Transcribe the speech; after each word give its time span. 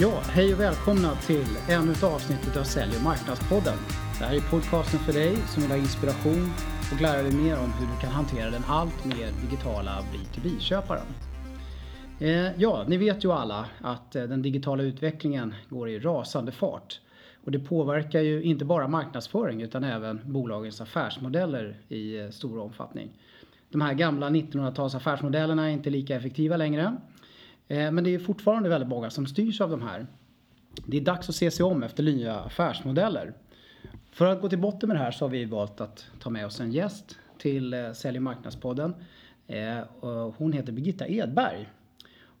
Ja, 0.00 0.20
hej 0.28 0.54
och 0.54 0.60
välkomna 0.60 1.14
till 1.14 1.46
ännu 1.68 1.92
ett 1.92 2.02
avsnitt 2.02 2.56
av 2.56 2.64
Sälj 2.64 2.96
och 2.96 3.02
marknadspodden. 3.02 3.78
Det 4.18 4.24
här 4.24 4.36
är 4.36 4.40
podcasten 4.40 5.00
för 5.00 5.12
dig 5.12 5.36
som 5.36 5.62
vill 5.62 5.70
ha 5.70 5.78
inspiration 5.78 6.50
och 6.92 7.00
lära 7.00 7.22
dig 7.22 7.32
mer 7.32 7.58
om 7.58 7.72
hur 7.72 7.86
du 7.86 8.00
kan 8.00 8.10
hantera 8.10 8.50
den 8.50 8.62
allt 8.68 9.04
mer 9.04 9.32
digitala 9.42 10.04
B2B-köparen. 10.12 11.06
Eh, 12.20 12.60
ja, 12.60 12.84
ni 12.88 12.96
vet 12.96 13.24
ju 13.24 13.32
alla 13.32 13.66
att 13.80 14.16
eh, 14.16 14.22
den 14.22 14.42
digitala 14.42 14.82
utvecklingen 14.82 15.54
går 15.68 15.88
i 15.88 15.98
rasande 15.98 16.52
fart. 16.52 17.00
Och 17.44 17.50
det 17.50 17.58
påverkar 17.58 18.20
ju 18.20 18.42
inte 18.42 18.64
bara 18.64 18.88
marknadsföring 18.88 19.62
utan 19.62 19.84
även 19.84 20.20
bolagens 20.24 20.80
affärsmodeller 20.80 21.76
i 21.88 22.18
eh, 22.18 22.30
stor 22.30 22.58
omfattning. 22.58 23.10
De 23.70 23.80
här 23.80 23.94
gamla 23.94 24.30
1900-tals 24.30 24.94
affärsmodellerna 24.94 25.66
är 25.66 25.70
inte 25.70 25.90
lika 25.90 26.16
effektiva 26.16 26.56
längre. 26.56 26.96
Men 27.68 28.04
det 28.04 28.14
är 28.14 28.18
fortfarande 28.18 28.68
väldigt 28.68 28.88
många 28.88 29.10
som 29.10 29.26
styrs 29.26 29.60
av 29.60 29.70
de 29.70 29.82
här. 29.82 30.06
Det 30.86 30.96
är 30.96 31.00
dags 31.00 31.28
att 31.28 31.34
se 31.34 31.50
sig 31.50 31.64
om 31.64 31.82
efter 31.82 32.02
nya 32.02 32.40
affärsmodeller. 32.40 33.32
För 34.10 34.26
att 34.26 34.40
gå 34.40 34.48
till 34.48 34.58
botten 34.58 34.88
med 34.88 34.96
det 34.96 35.02
här 35.02 35.10
så 35.10 35.24
har 35.24 35.30
vi 35.30 35.44
valt 35.44 35.80
att 35.80 36.06
ta 36.20 36.30
med 36.30 36.46
oss 36.46 36.60
en 36.60 36.72
gäst 36.72 37.18
till 37.38 37.90
Sälj 37.94 38.18
och 38.18 38.22
marknadspodden. 38.22 38.94
Hon 40.36 40.52
heter 40.52 40.72
Birgitta 40.72 41.06
Edberg. 41.08 41.68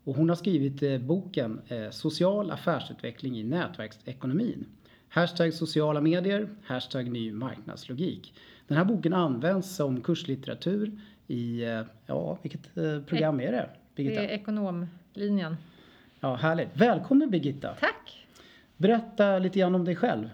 Och 0.06 0.14
hon 0.14 0.28
har 0.28 0.36
skrivit 0.36 0.82
eh, 0.82 0.98
boken 0.98 1.60
eh, 1.68 1.90
Social 1.90 2.50
affärsutveckling 2.50 3.38
i 3.38 3.44
nätverksekonomin. 3.44 4.66
Hashtag 5.08 5.54
sociala 5.54 6.00
medier, 6.00 6.48
hashtag 6.64 7.10
ny 7.10 7.32
marknadslogik. 7.32 8.34
Den 8.66 8.78
här 8.78 8.84
boken 8.84 9.12
används 9.12 9.76
som 9.76 10.00
kurslitteratur 10.00 11.00
i, 11.26 11.64
eh, 11.64 11.82
ja 12.06 12.38
vilket 12.42 12.74
program 13.06 13.40
är 13.40 13.52
det? 13.52 13.70
Birgitta? 13.94 14.20
Det 14.20 14.28
är 14.28 14.34
ekonomlinjen. 15.16 15.56
Ja, 16.20 16.34
härligt. 16.34 16.68
Välkommen 16.72 17.30
Birgitta! 17.30 17.74
Tack! 17.80 18.26
Berätta 18.76 19.38
lite 19.38 19.58
grann 19.58 19.74
om 19.74 19.84
dig 19.84 19.96
själv. 19.96 20.30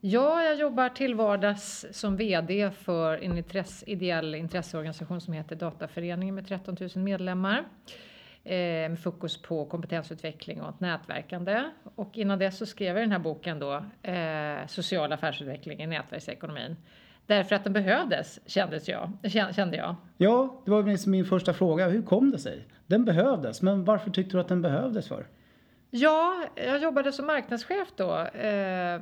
Ja, 0.00 0.42
jag 0.42 0.56
jobbar 0.56 0.88
till 0.88 1.14
vardags 1.14 1.86
som 1.92 2.16
VD 2.16 2.70
för 2.70 3.18
en 3.18 3.38
intresse, 3.38 3.90
ideell 3.90 4.34
intresseorganisation 4.34 5.20
som 5.20 5.34
heter 5.34 5.56
Dataföreningen 5.56 6.34
med 6.34 6.48
13 6.48 6.76
000 6.80 6.90
medlemmar 7.04 7.64
eh, 8.44 8.88
med 8.88 9.00
fokus 9.00 9.42
på 9.42 9.64
kompetensutveckling 9.64 10.62
och 10.62 10.82
nätverkande. 10.82 11.62
Och 11.94 12.18
innan 12.18 12.38
dess 12.38 12.58
så 12.58 12.66
skrev 12.66 12.96
jag 12.96 13.02
den 13.02 13.12
här 13.12 13.18
boken 13.18 13.58
då, 13.58 13.84
eh, 14.02 14.66
Social 14.66 15.12
affärsutveckling 15.12 15.82
i 15.82 15.86
nätverksekonomin. 15.86 16.76
Därför 17.26 17.56
att 17.56 17.64
den 17.64 17.72
behövdes, 17.72 18.40
kändes 18.46 18.88
jag, 18.88 19.10
kände 19.54 19.76
jag. 19.76 19.96
Ja, 20.16 20.62
det 20.64 20.70
var 20.70 21.08
min 21.08 21.24
första 21.24 21.52
fråga. 21.52 21.88
Hur 21.88 22.02
kom 22.02 22.30
det 22.30 22.38
sig? 22.38 22.66
Den 22.86 23.04
behövdes, 23.04 23.62
men 23.62 23.84
varför 23.84 24.10
tyckte 24.10 24.36
du 24.36 24.40
att 24.40 24.48
den 24.48 24.62
behövdes 24.62 25.08
för? 25.08 25.26
Ja, 25.94 26.44
jag 26.54 26.82
jobbade 26.82 27.12
som 27.12 27.26
marknadschef 27.26 27.88
då, 27.96 28.18
eh, 28.18 29.00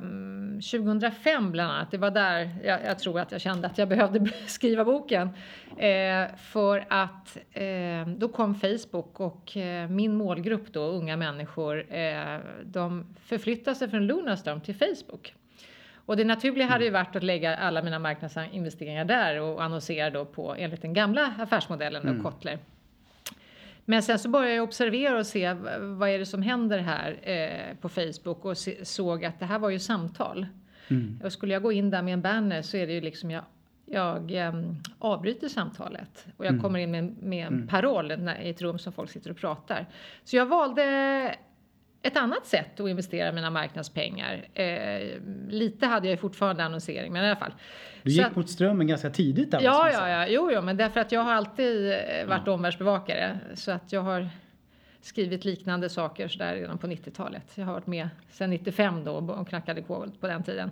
2005 0.71 1.51
bland 1.51 1.71
annat. 1.71 1.91
Det 1.91 1.97
var 1.97 2.11
där 2.11 2.49
jag, 2.63 2.79
jag, 2.85 2.99
tror 2.99 3.19
att 3.19 3.31
jag 3.31 3.41
kände 3.41 3.67
att 3.67 3.77
jag 3.77 3.89
behövde 3.89 4.31
skriva 4.47 4.85
boken. 4.85 5.29
Eh, 5.77 6.35
för 6.37 6.85
att 6.89 7.37
eh, 7.51 8.07
då 8.17 8.29
kom 8.29 8.55
Facebook 8.55 9.19
och 9.19 9.57
eh, 9.57 9.89
min 9.89 10.15
målgrupp 10.15 10.73
då, 10.73 10.81
unga 10.81 11.17
människor, 11.17 11.93
eh, 11.93 12.39
de 12.63 13.15
förflyttade 13.23 13.75
sig 13.75 13.89
från 13.89 14.07
Lunarstorm 14.07 14.61
till 14.61 14.75
Facebook. 14.75 15.33
Och 16.05 16.17
det 16.17 16.23
naturliga 16.23 16.67
hade 16.67 16.83
ju 16.83 16.89
mm. 16.89 17.03
varit 17.03 17.15
att 17.15 17.23
lägga 17.23 17.55
alla 17.55 17.81
mina 17.81 17.99
marknadsinvesteringar 17.99 19.05
där 19.05 19.41
och 19.41 19.63
annonsera 19.63 20.09
då 20.09 20.25
på 20.25 20.55
enligt 20.55 20.81
den 20.81 20.93
gamla 20.93 21.33
affärsmodellen 21.39 22.01
och 22.01 22.09
mm. 22.09 22.23
Kottler. 22.23 22.59
Men 23.85 24.03
sen 24.03 24.19
så 24.19 24.29
började 24.29 24.55
jag 24.55 24.63
observera 24.63 25.19
och 25.19 25.25
se 25.25 25.53
vad 25.79 26.09
är 26.09 26.19
det 26.19 26.25
som 26.25 26.41
händer 26.41 26.79
här 26.79 27.29
eh, 27.29 27.75
på 27.81 27.89
Facebook 27.89 28.45
och 28.45 28.57
se, 28.57 28.85
såg 28.85 29.25
att 29.25 29.39
det 29.39 29.45
här 29.45 29.59
var 29.59 29.69
ju 29.69 29.79
samtal. 29.79 30.47
Mm. 30.87 31.19
Och 31.23 31.33
skulle 31.33 31.53
jag 31.53 31.63
gå 31.63 31.71
in 31.71 31.89
där 31.89 32.01
med 32.01 32.13
en 32.13 32.21
banner 32.21 32.61
så 32.61 32.77
är 32.77 32.87
det 32.87 32.93
ju 32.93 33.01
liksom 33.01 33.31
jag, 33.31 33.43
jag 33.85 34.31
eh, 34.31 34.53
avbryter 34.99 35.47
samtalet 35.47 36.27
och 36.37 36.45
jag 36.45 36.49
mm. 36.49 36.61
kommer 36.61 36.79
in 36.79 36.91
med, 36.91 37.17
med 37.23 37.47
en 37.47 37.53
mm. 37.53 37.67
paroll 37.67 38.17
när, 38.17 38.41
i 38.41 38.49
ett 38.49 38.61
rum 38.61 38.79
som 38.79 38.93
folk 38.93 39.09
sitter 39.09 39.31
och 39.31 39.37
pratar. 39.37 39.85
Så 40.23 40.35
jag 40.35 40.45
valde 40.45 41.35
ett 42.01 42.17
annat 42.17 42.45
sätt 42.45 42.79
att 42.79 42.89
investera 42.89 43.31
mina 43.31 43.49
marknadspengar. 43.49 44.47
Eh, 44.53 45.19
lite 45.49 45.85
hade 45.85 46.09
jag 46.09 46.19
fortfarande 46.19 46.63
annonsering, 46.63 47.13
men 47.13 47.23
i 47.23 47.27
alla 47.27 47.35
fall. 47.35 47.53
Du 48.03 48.11
gick 48.11 48.25
att, 48.25 48.35
mot 48.35 48.49
strömmen 48.49 48.87
ganska 48.87 49.09
tidigt 49.09 49.51
där. 49.51 49.61
Ja, 49.61 49.89
ja, 49.91 50.09
ja, 50.09 50.27
jo, 50.27 50.49
jo, 50.53 50.61
men 50.61 50.77
därför 50.77 50.99
att 50.99 51.11
jag 51.11 51.21
har 51.21 51.33
alltid 51.33 51.91
eh, 51.91 52.25
varit 52.27 52.41
ja. 52.45 52.51
omvärldsbevakare 52.51 53.39
så 53.53 53.71
att 53.71 53.91
jag 53.91 54.01
har 54.01 54.29
skrivit 55.01 55.45
liknande 55.45 55.89
saker 55.89 56.27
så 56.27 56.37
där 56.37 56.55
redan 56.55 56.77
på 56.77 56.87
90-talet. 56.87 57.51
Jag 57.55 57.65
har 57.65 57.73
varit 57.73 57.87
med 57.87 58.09
sedan 58.29 58.49
95 58.49 59.03
då 59.03 59.11
och 59.11 59.47
knackade 59.47 59.81
kod 59.81 60.19
på 60.19 60.27
den 60.27 60.43
tiden. 60.43 60.71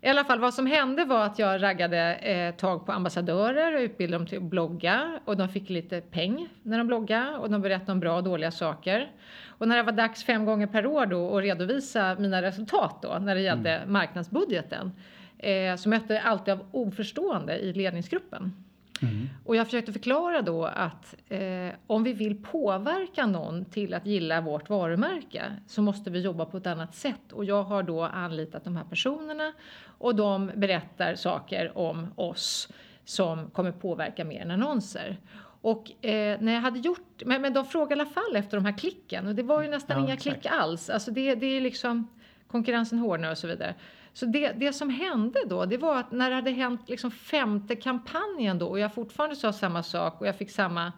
I 0.00 0.08
alla 0.08 0.24
fall 0.24 0.40
vad 0.40 0.54
som 0.54 0.66
hände 0.66 1.04
var 1.04 1.24
att 1.24 1.38
jag 1.38 1.62
raggade 1.62 2.14
eh, 2.14 2.54
tag 2.54 2.86
på 2.86 2.92
ambassadörer 2.92 3.74
och 3.74 3.80
utbildade 3.80 4.18
dem 4.18 4.26
till 4.26 4.38
att 4.38 4.44
blogga 4.44 5.20
och 5.24 5.36
de 5.36 5.48
fick 5.48 5.70
lite 5.70 6.00
peng 6.00 6.48
när 6.62 6.78
de 6.78 6.86
bloggade 6.86 7.36
och 7.36 7.50
de 7.50 7.62
berättade 7.62 7.92
om 7.92 8.00
bra 8.00 8.16
och 8.16 8.24
dåliga 8.24 8.50
saker. 8.50 9.12
Och 9.46 9.68
när 9.68 9.76
det 9.76 9.82
var 9.82 9.92
dags 9.92 10.24
fem 10.24 10.44
gånger 10.44 10.66
per 10.66 10.86
år 10.86 11.06
då 11.06 11.36
att 11.36 11.44
redovisa 11.44 12.16
mina 12.18 12.42
resultat 12.42 13.02
då 13.02 13.18
när 13.20 13.34
det 13.34 13.40
gällde 13.40 13.70
mm. 13.70 13.92
marknadsbudgeten 13.92 14.92
eh, 15.38 15.76
så 15.76 15.88
mötte 15.88 16.14
jag 16.14 16.24
alltid 16.24 16.54
av 16.54 16.66
oförstående 16.72 17.58
i 17.58 17.72
ledningsgruppen. 17.72 18.64
Mm. 19.02 19.28
Och 19.44 19.56
jag 19.56 19.66
försökte 19.66 19.92
förklara 19.92 20.42
då 20.42 20.64
att 20.64 21.14
eh, 21.28 21.68
om 21.86 22.02
vi 22.02 22.12
vill 22.12 22.42
påverka 22.42 23.26
någon 23.26 23.64
till 23.64 23.94
att 23.94 24.06
gilla 24.06 24.40
vårt 24.40 24.70
varumärke 24.70 25.42
så 25.66 25.82
måste 25.82 26.10
vi 26.10 26.20
jobba 26.20 26.44
på 26.44 26.56
ett 26.56 26.66
annat 26.66 26.94
sätt. 26.94 27.32
Och 27.32 27.44
jag 27.44 27.62
har 27.62 27.82
då 27.82 28.02
anlitat 28.02 28.64
de 28.64 28.76
här 28.76 28.84
personerna 28.84 29.52
och 29.98 30.14
de 30.14 30.50
berättar 30.54 31.14
saker 31.14 31.78
om 31.78 32.06
oss 32.14 32.68
som 33.04 33.50
kommer 33.50 33.72
påverka 33.72 34.24
mer 34.24 34.40
än 34.40 34.50
annonser. 34.50 35.18
Och 35.60 36.04
eh, 36.04 36.40
när 36.40 36.52
jag 36.52 36.60
hade 36.60 36.78
gjort, 36.78 37.22
men, 37.26 37.42
men 37.42 37.52
de 37.52 37.64
frågade 37.64 38.00
i 38.00 38.00
alla 38.00 38.10
fall 38.10 38.36
efter 38.36 38.56
de 38.56 38.64
här 38.64 38.78
klicken 38.78 39.26
och 39.26 39.34
det 39.34 39.42
var 39.42 39.62
ju 39.62 39.68
nästan 39.68 39.98
ja, 39.98 40.04
inga 40.04 40.14
exakt. 40.14 40.40
klick 40.42 40.52
alls. 40.52 40.90
Alltså 40.90 41.10
det, 41.10 41.34
det 41.34 41.46
är 41.46 41.60
liksom 41.60 42.08
konkurrensen 42.46 42.98
hårdnar 42.98 43.30
och 43.30 43.38
så 43.38 43.46
vidare. 43.46 43.74
Så 44.12 44.26
det, 44.26 44.52
det 44.52 44.72
som 44.72 44.90
hände 44.90 45.38
då, 45.46 45.64
det 45.64 45.76
var 45.76 46.00
att 46.00 46.12
när 46.12 46.30
det 46.30 46.36
hade 46.36 46.50
hänt 46.50 46.88
liksom 46.88 47.10
femte 47.10 47.76
kampanjen 47.76 48.58
då 48.58 48.68
och 48.68 48.78
jag 48.78 48.94
fortfarande 48.94 49.36
sa 49.36 49.52
samma 49.52 49.82
sak 49.82 50.20
och 50.20 50.26
jag 50.26 50.36
fick 50.36 50.50
samma 50.50 50.92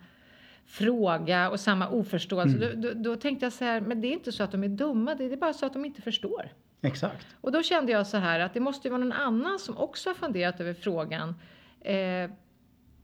fråga 0.67 1.51
och 1.51 1.61
samma 1.61 1.89
oförståelse. 1.89 2.57
Mm. 2.57 2.81
Då, 2.81 2.89
då, 2.89 3.03
då, 3.03 3.17
tänkte 3.17 3.47
jag 3.47 3.53
så 3.53 3.65
här, 3.65 3.81
men 3.81 4.01
det 4.01 4.09
är 4.09 4.13
inte 4.13 4.33
så 4.33 4.43
att 4.43 4.53
de 4.53 4.65
är 4.65 4.69
dumma, 4.69 5.15
det 5.15 5.25
är 5.25 5.37
bara 5.37 5.53
så 5.53 5.67
att 5.67 5.73
de 5.73 5.85
inte 5.85 6.03
förstår. 6.03 6.53
Exakt. 6.83 7.27
Och 7.41 7.53
då 7.53 7.63
kände 7.63 7.93
jag 7.93 8.07
så 8.07 8.17
här 8.17 8.41
att 8.41 8.55
det 8.55 8.61
måste 8.61 8.89
ju 8.89 8.93
vara 8.93 9.01
någon 9.01 9.13
annan 9.13 9.59
som 9.59 9.79
också 9.79 10.11
har 10.11 10.15
funderat 10.15 10.61
över 10.61 10.75
frågan. 10.75 11.35
Eh, 11.81 12.31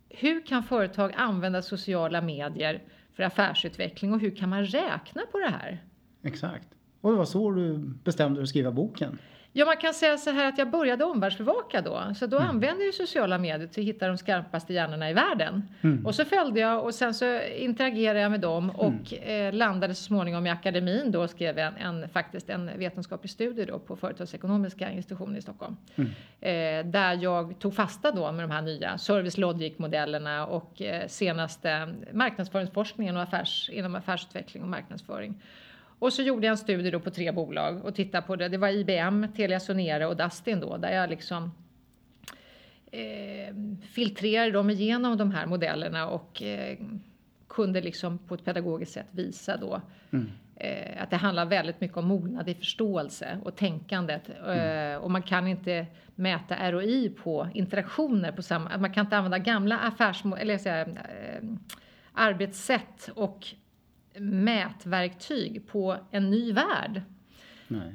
hur 0.08 0.46
kan 0.46 0.62
företag 0.62 1.12
använda 1.16 1.62
sociala 1.62 2.20
medier 2.20 2.82
för 3.14 3.22
affärsutveckling 3.22 4.12
och 4.12 4.20
hur 4.20 4.36
kan 4.36 4.48
man 4.48 4.66
räkna 4.66 5.22
på 5.32 5.38
det 5.38 5.50
här? 5.50 5.82
Exakt. 6.22 6.75
Och 7.06 7.12
det 7.12 7.18
var 7.18 7.24
så 7.24 7.50
du 7.50 7.78
bestämde 8.04 8.40
dig 8.40 8.42
att 8.42 8.48
skriva 8.48 8.70
boken? 8.70 9.18
Ja, 9.52 9.64
man 9.64 9.76
kan 9.76 9.94
säga 9.94 10.16
så 10.16 10.30
här 10.30 10.48
att 10.48 10.58
jag 10.58 10.70
började 10.70 11.04
omvärldsbevaka 11.04 11.80
då. 11.80 12.14
Så 12.16 12.26
då 12.26 12.36
mm. 12.36 12.48
använde 12.48 12.84
jag 12.84 12.94
sociala 12.94 13.38
medier 13.38 13.66
till 13.66 13.82
att 13.82 13.88
hitta 13.88 14.08
de 14.08 14.18
skarpaste 14.18 14.72
hjärnorna 14.72 15.10
i 15.10 15.12
världen. 15.12 15.62
Mm. 15.80 16.06
Och 16.06 16.14
så 16.14 16.24
följde 16.24 16.60
jag 16.60 16.84
och 16.84 16.94
sen 16.94 17.14
så 17.14 17.40
interagerade 17.42 18.20
jag 18.20 18.30
med 18.30 18.40
dem 18.40 18.70
och 18.70 19.12
mm. 19.12 19.46
eh, 19.48 19.58
landade 19.58 19.94
så 19.94 20.02
småningom 20.02 20.46
i 20.46 20.50
akademin 20.50 21.10
då 21.10 21.28
skrev 21.28 21.58
en, 21.58 21.76
en, 21.76 22.08
faktiskt 22.08 22.50
en 22.50 22.70
vetenskaplig 22.78 23.30
studie 23.30 23.64
då 23.64 23.78
på 23.78 23.96
Företagsekonomiska 23.96 24.90
institutionen 24.90 25.36
i 25.36 25.42
Stockholm. 25.42 25.76
Mm. 25.94 26.10
Eh, 26.40 26.92
där 26.92 27.14
jag 27.22 27.58
tog 27.58 27.74
fasta 27.74 28.12
då 28.12 28.32
med 28.32 28.44
de 28.44 28.50
här 28.50 28.62
nya 28.62 28.98
service 28.98 29.38
logic-modellerna 29.38 30.46
och 30.46 30.82
eh, 30.82 31.06
senaste 31.06 31.94
marknadsföringsforskningen 32.12 33.16
och 33.16 33.22
affärs, 33.22 33.70
inom 33.72 33.94
affärsutveckling 33.94 34.62
och 34.62 34.68
marknadsföring. 34.68 35.34
Och 35.98 36.12
så 36.12 36.22
gjorde 36.22 36.46
jag 36.46 36.50
en 36.50 36.58
studie 36.58 36.90
då 36.90 37.00
på 37.00 37.10
tre 37.10 37.32
bolag 37.32 37.84
och 37.84 37.94
tittade 37.94 38.26
på 38.26 38.36
det. 38.36 38.48
Det 38.48 38.58
var 38.58 38.68
IBM, 38.68 39.26
Telia 39.36 39.60
Sonera 39.60 40.08
och 40.08 40.16
Dustin 40.16 40.60
då, 40.60 40.76
där 40.76 40.92
jag 40.92 41.10
liksom 41.10 41.52
eh, 42.92 43.54
filtrerade 43.92 44.50
dem 44.50 44.70
igenom 44.70 45.16
de 45.16 45.30
här 45.30 45.46
modellerna 45.46 46.08
och 46.08 46.42
eh, 46.42 46.78
kunde 47.48 47.80
liksom 47.80 48.18
på 48.18 48.34
ett 48.34 48.44
pedagogiskt 48.44 48.92
sätt 48.92 49.06
visa 49.10 49.56
då 49.56 49.80
mm. 50.10 50.30
eh, 50.56 51.02
att 51.02 51.10
det 51.10 51.16
handlar 51.16 51.46
väldigt 51.46 51.80
mycket 51.80 51.96
om 51.96 52.06
mognad 52.06 52.48
i 52.48 52.54
förståelse 52.54 53.38
och 53.44 53.56
tänkandet. 53.56 54.30
Mm. 54.44 54.94
Eh, 54.94 54.98
och 54.98 55.10
man 55.10 55.22
kan 55.22 55.46
inte 55.46 55.86
mäta 56.14 56.72
ROI 56.72 57.10
på 57.10 57.48
interaktioner 57.54 58.32
på 58.32 58.42
samma... 58.42 58.78
Man 58.78 58.92
kan 58.92 59.04
inte 59.04 59.16
använda 59.16 59.38
gamla 59.38 59.78
affärsmål, 59.78 60.38
eller 60.38 60.58
säga, 60.58 60.80
eh, 60.80 61.42
arbetssätt 62.12 63.10
och 63.14 63.46
mätverktyg 64.18 65.66
på 65.66 65.96
en 66.10 66.30
ny 66.30 66.52
värld. 66.52 67.02
Nej. 67.68 67.94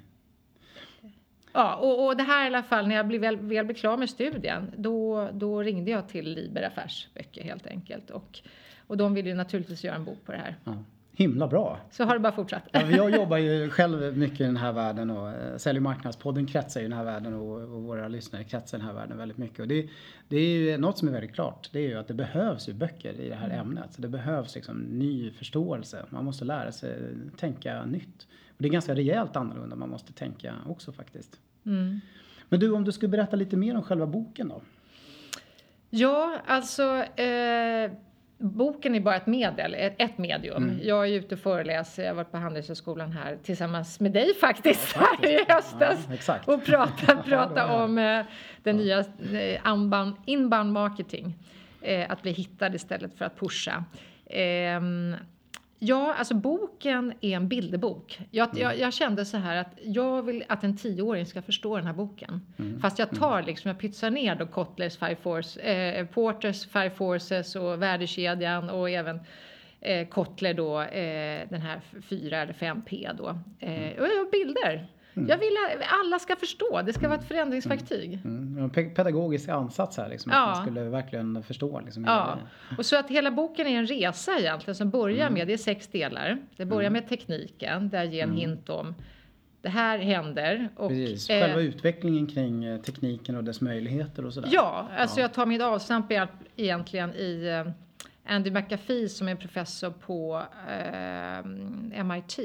Ja, 1.53 1.75
och, 1.75 2.05
och 2.05 2.17
det 2.17 2.23
här 2.23 2.43
i 2.43 2.47
alla 2.47 2.63
fall, 2.63 2.87
när 2.87 2.95
jag 2.95 3.07
blev 3.07 3.21
väl, 3.21 3.37
väl 3.37 3.65
blev 3.65 3.75
klar 3.75 3.97
med 3.97 4.09
studien, 4.09 4.71
då, 4.77 5.29
då 5.33 5.61
ringde 5.61 5.91
jag 5.91 6.09
till 6.09 6.33
Liber 6.33 6.61
Affärsböcker 6.61 7.43
helt 7.43 7.67
enkelt. 7.67 8.09
Och, 8.09 8.39
och 8.87 8.97
de 8.97 9.13
ville 9.13 9.29
ju 9.29 9.35
naturligtvis 9.35 9.83
göra 9.83 9.95
en 9.95 10.05
bok 10.05 10.25
på 10.25 10.31
det 10.31 10.37
här. 10.37 10.55
Ja. 10.63 10.83
Himla 11.21 11.47
bra. 11.47 11.79
Så 11.91 12.03
har 12.03 12.13
det 12.13 12.19
bara 12.19 12.31
fortsatt. 12.31 12.63
Ja, 12.71 12.81
jag 12.81 13.15
jobbar 13.15 13.37
ju 13.37 13.69
själv 13.69 14.17
mycket 14.17 14.41
i 14.41 14.43
den 14.43 14.57
här 14.57 14.71
världen 14.71 15.09
och 15.09 15.29
eh, 15.29 15.57
Sälj 15.57 15.79
och 15.79 15.83
marknadspodden 15.83 16.47
kretsar 16.47 16.79
i 16.79 16.83
den 16.83 16.93
här 16.93 17.03
världen 17.03 17.33
och, 17.33 17.61
och, 17.61 17.81
våra 17.83 18.07
lyssnare 18.07 18.43
kretsar 18.43 18.77
i 18.77 18.81
den 18.81 18.87
här 18.87 18.95
världen 18.95 19.17
väldigt 19.17 19.37
mycket. 19.37 19.59
Och 19.59 19.67
det, 19.67 19.89
det 20.27 20.37
är 20.37 20.47
ju 20.47 20.77
något 20.77 20.97
som 20.97 21.07
är 21.07 21.11
väldigt 21.11 21.33
klart. 21.33 21.69
Det 21.71 21.79
är 21.79 21.87
ju 21.87 21.97
att 21.97 22.07
det 22.07 22.13
behövs 22.13 22.69
ju 22.69 22.73
böcker 22.73 23.13
i 23.13 23.29
det 23.29 23.35
här 23.35 23.49
ämnet. 23.49 23.93
Så 23.93 24.01
det 24.01 24.07
behövs 24.07 24.55
liksom 24.55 24.77
ny 24.77 25.31
förståelse. 25.31 26.05
Man 26.09 26.25
måste 26.25 26.45
lära 26.45 26.71
sig 26.71 26.97
tänka 27.37 27.85
nytt. 27.85 28.27
Och 28.49 28.57
det 28.57 28.67
är 28.67 28.71
ganska 28.71 28.95
rejält 28.95 29.35
annorlunda 29.35 29.75
man 29.75 29.89
måste 29.89 30.13
tänka 30.13 30.55
också 30.67 30.91
faktiskt. 30.91 31.39
Mm. 31.65 32.01
Men 32.49 32.59
du, 32.59 32.71
om 32.71 32.83
du 32.83 32.91
skulle 32.91 33.09
berätta 33.09 33.35
lite 33.35 33.57
mer 33.57 33.75
om 33.75 33.83
själva 33.83 34.07
boken 34.07 34.47
då? 34.47 34.61
Ja, 35.89 36.39
alltså 36.45 37.03
eh, 37.03 37.91
boken 38.41 38.95
är 38.95 38.99
bara 38.99 39.15
ett 39.15 39.27
medel, 39.27 39.75
ett, 39.75 39.95
ett 39.97 40.17
medium. 40.17 40.63
Mm. 40.63 40.79
Jag 40.83 41.07
är 41.07 41.11
ute 41.11 41.35
och 41.35 41.41
föreläser, 41.41 42.03
jag 42.03 42.09
har 42.09 42.15
varit 42.15 42.31
på 42.31 42.37
Handelshögskolan 42.37 43.11
här 43.11 43.37
tillsammans 43.43 43.99
med 43.99 44.11
dig 44.11 44.33
faktiskt 44.35 44.95
Ja, 44.95 45.07
här 45.21 45.29
i 45.29 45.45
höstas. 45.47 46.27
Ja, 46.27 46.53
och 46.53 46.65
prata, 46.65 46.91
Ja, 47.07 47.13
det 47.15 47.21
prata 47.23 47.67
var 47.67 47.83
om 47.83 47.97
eh, 47.97 48.25
den 48.63 48.77
nya 48.77 48.99
eh, 48.99 49.71
inbound, 49.73 50.15
inbound 50.25 50.73
marketing. 50.73 51.35
Eh, 51.81 52.11
att 52.11 52.21
bli 52.21 52.31
hittad 52.31 52.75
istället 52.75 53.17
för 53.17 53.25
att 53.25 53.39
pusha. 53.39 53.83
Ja, 55.83 56.13
alltså 56.13 56.33
boken 56.35 57.13
är 57.21 57.35
en 57.35 57.47
bilderbok. 57.47 58.19
Jag, 58.31 58.49
Mm. 58.49 58.61
jag, 58.61 58.79
jag 58.79 58.93
kände 58.93 59.25
så 59.25 59.37
här 59.37 59.55
att 59.57 59.71
jag 59.83 60.23
vill 60.23 60.43
att 60.49 60.63
en 60.63 60.77
tioåring 60.77 61.25
ska 61.25 61.41
förstå 61.41 61.77
den 61.77 61.85
här 61.85 61.93
boken. 61.93 62.41
Mm. 62.59 62.79
Fast 62.81 62.99
jag 62.99 63.09
tar 63.09 63.41
liksom, 63.43 63.69
jag 63.69 63.79
pytsar 63.79 64.09
ner 64.09 64.35
då 64.35 64.45
Kotlers 64.47 64.97
Five 64.97 65.15
Force, 65.15 65.59
eh, 65.61 66.05
Porters 66.05 66.65
Five 66.67 66.89
Forces 66.89 67.55
och 67.55 67.81
värdekedjan 67.81 68.69
och 68.69 68.89
även 68.89 69.19
eh, 69.81 70.07
Kotler 70.07 70.53
då, 70.53 70.81
eh, 70.81 71.47
den 71.49 71.61
här 71.61 71.81
4 72.09 72.37
eller 72.37 72.53
5P 72.53 73.09
då. 73.17 73.27
Eh, 73.59 73.73
Mm. 73.83 73.99
och 73.99 74.05
jag 74.07 74.17
har 74.17 74.31
bilder. 74.31 74.87
Jag 75.13 75.37
vill 75.37 75.55
att 75.81 75.87
alla 76.01 76.19
ska 76.19 76.35
förstå, 76.35 76.81
det 76.85 76.93
ska 76.93 77.07
vara 77.07 77.19
ett 77.19 77.27
förändringsverktyg. 77.27 78.13
Mm. 78.25 78.57
En 78.63 78.71
pe- 78.71 78.95
pedagogisk 78.95 79.49
ansats 79.49 79.97
här 79.97 80.09
liksom. 80.09 80.31
Ja. 80.31 80.49
Att 80.51 80.57
man 80.57 80.65
skulle 80.65 80.81
verkligen 80.89 81.43
förstå 81.43 81.79
liksom. 81.85 82.03
Ja, 82.03 82.37
och 82.77 82.85
så 82.85 82.95
att 82.99 83.09
hela 83.09 83.31
boken 83.31 83.67
är 83.67 83.77
en 83.79 83.87
resa 83.87 84.31
egentligen 84.39 84.75
som 84.75 84.89
börjar 84.89 85.21
Mm. 85.27 85.33
med, 85.33 85.47
det 85.47 85.53
är 85.53 85.57
sex 85.57 85.87
delar. 85.87 86.37
Det 86.57 86.65
börjar 86.65 86.89
med 86.89 87.09
tekniken, 87.09 87.89
där 87.89 87.97
jag 88.03 88.13
ger 88.13 88.23
en 88.23 88.33
hint 88.33 88.69
om 88.69 88.95
det 89.61 89.69
här 89.69 89.97
händer. 89.99 90.69
Och, 90.75 90.89
Precis. 90.89 91.29
eh, 91.29 91.41
Själva 91.41 91.61
utvecklingen 91.61 92.27
kring 92.27 92.63
eh, 92.65 92.81
tekniken 92.81 93.35
och 93.35 93.43
dess 93.43 93.61
möjligheter 93.61 94.25
och 94.25 94.33
sådär. 94.33 94.49
Ja, 94.51 94.87
alltså 94.97 95.19
Ja. 95.19 95.21
jag 95.21 95.33
tar 95.33 95.45
mitt 95.45 95.61
avstamp 95.61 96.11
i- 96.11 96.21
egentligen 96.55 97.13
i 97.15 97.47
eh, 97.65 97.71
Andy 98.35 98.51
McAfee 98.51 99.09
som 99.09 99.27
är 99.27 99.35
professor 99.35 99.89
på 99.89 100.41
eh, 100.69 102.03
MIT. 102.03 102.39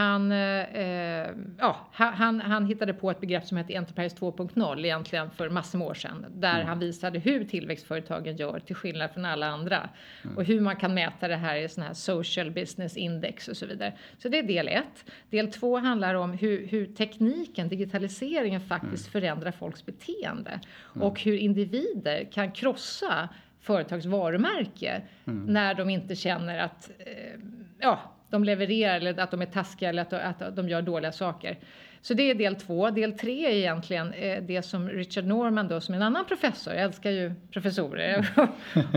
Han, 0.00 0.32
eh, 0.32 1.28
ja, 1.58 1.76
han- 1.92 2.40
han, 2.40 2.66
hittade 2.66 2.94
på 2.94 3.10
ett 3.10 3.20
begrepp 3.20 3.44
som 3.44 3.56
heter 3.56 3.74
Enterprise 3.76 4.16
2.0 4.16 4.84
egentligen 4.84 5.30
för 5.30 5.48
massor 5.50 5.78
med 5.78 5.88
år 5.88 5.94
sedan. 5.94 6.26
Där 6.34 6.62
han 6.64 6.78
visade 6.78 7.18
hur 7.18 7.44
tillväxtföretagen 7.44 8.36
gör 8.36 8.58
till 8.60 8.76
skillnad 8.76 9.10
från 9.10 9.24
alla 9.24 9.46
andra. 9.46 9.88
Och 10.36 10.44
hur 10.44 10.60
man 10.60 10.76
kan 10.76 10.94
mäta 10.94 11.28
det 11.28 11.36
här 11.36 11.56
i 11.56 11.68
sådana 11.68 11.86
här 11.86 11.94
social 11.94 12.50
business 12.50 12.96
index 12.96 13.48
och 13.48 13.56
så 13.56 13.66
vidare. 13.66 13.92
Så 14.18 14.28
det 14.28 14.38
är 14.38 14.42
del 14.42 14.68
ett. 14.68 15.04
Del 15.30 15.50
två 15.52 15.78
handlar 15.78 16.14
om 16.14 16.32
hur, 16.32 16.66
hur 16.66 16.86
tekniken, 16.86 17.68
digitaliseringen 17.68 18.60
faktiskt 18.60 19.06
förändrar 19.12 19.50
folks 19.50 19.86
beteende. 19.86 20.60
Och 21.00 21.20
hur 21.20 21.36
individer 21.36 22.24
kan 22.32 22.52
krossa 22.52 23.28
företags 23.60 24.06
varumärke 24.06 25.02
när 25.24 25.74
de 25.74 25.90
inte 25.90 26.16
känner 26.16 26.58
att 26.58 26.90
eh, 26.98 27.40
ja, 27.78 28.00
de 28.30 28.44
levererar 28.44 28.96
eller 28.96 29.20
att 29.20 29.30
de 29.30 29.42
är 29.42 29.46
taskiga 29.46 29.88
eller 29.88 30.02
att, 30.02 30.42
att 30.42 30.56
de 30.56 30.68
gör 30.68 30.82
dåliga 30.82 31.12
saker. 31.12 31.58
Så 32.02 32.14
det 32.14 32.30
är 32.30 32.34
del 32.34 32.56
två. 32.56 32.90
Del 32.90 33.12
tre 33.12 33.46
är 33.46 33.50
egentligen 33.50 34.12
eh, 34.12 34.42
det 34.42 34.62
som 34.62 34.88
Richard 34.88 35.24
Norman 35.24 35.68
då, 35.68 35.80
som 35.80 35.94
är 35.94 35.96
en 35.96 36.02
annan 36.02 36.24
professor, 36.24 36.74
jag 36.74 36.82
älskar 36.82 37.10
ju 37.10 37.34
professorer, 37.50 38.28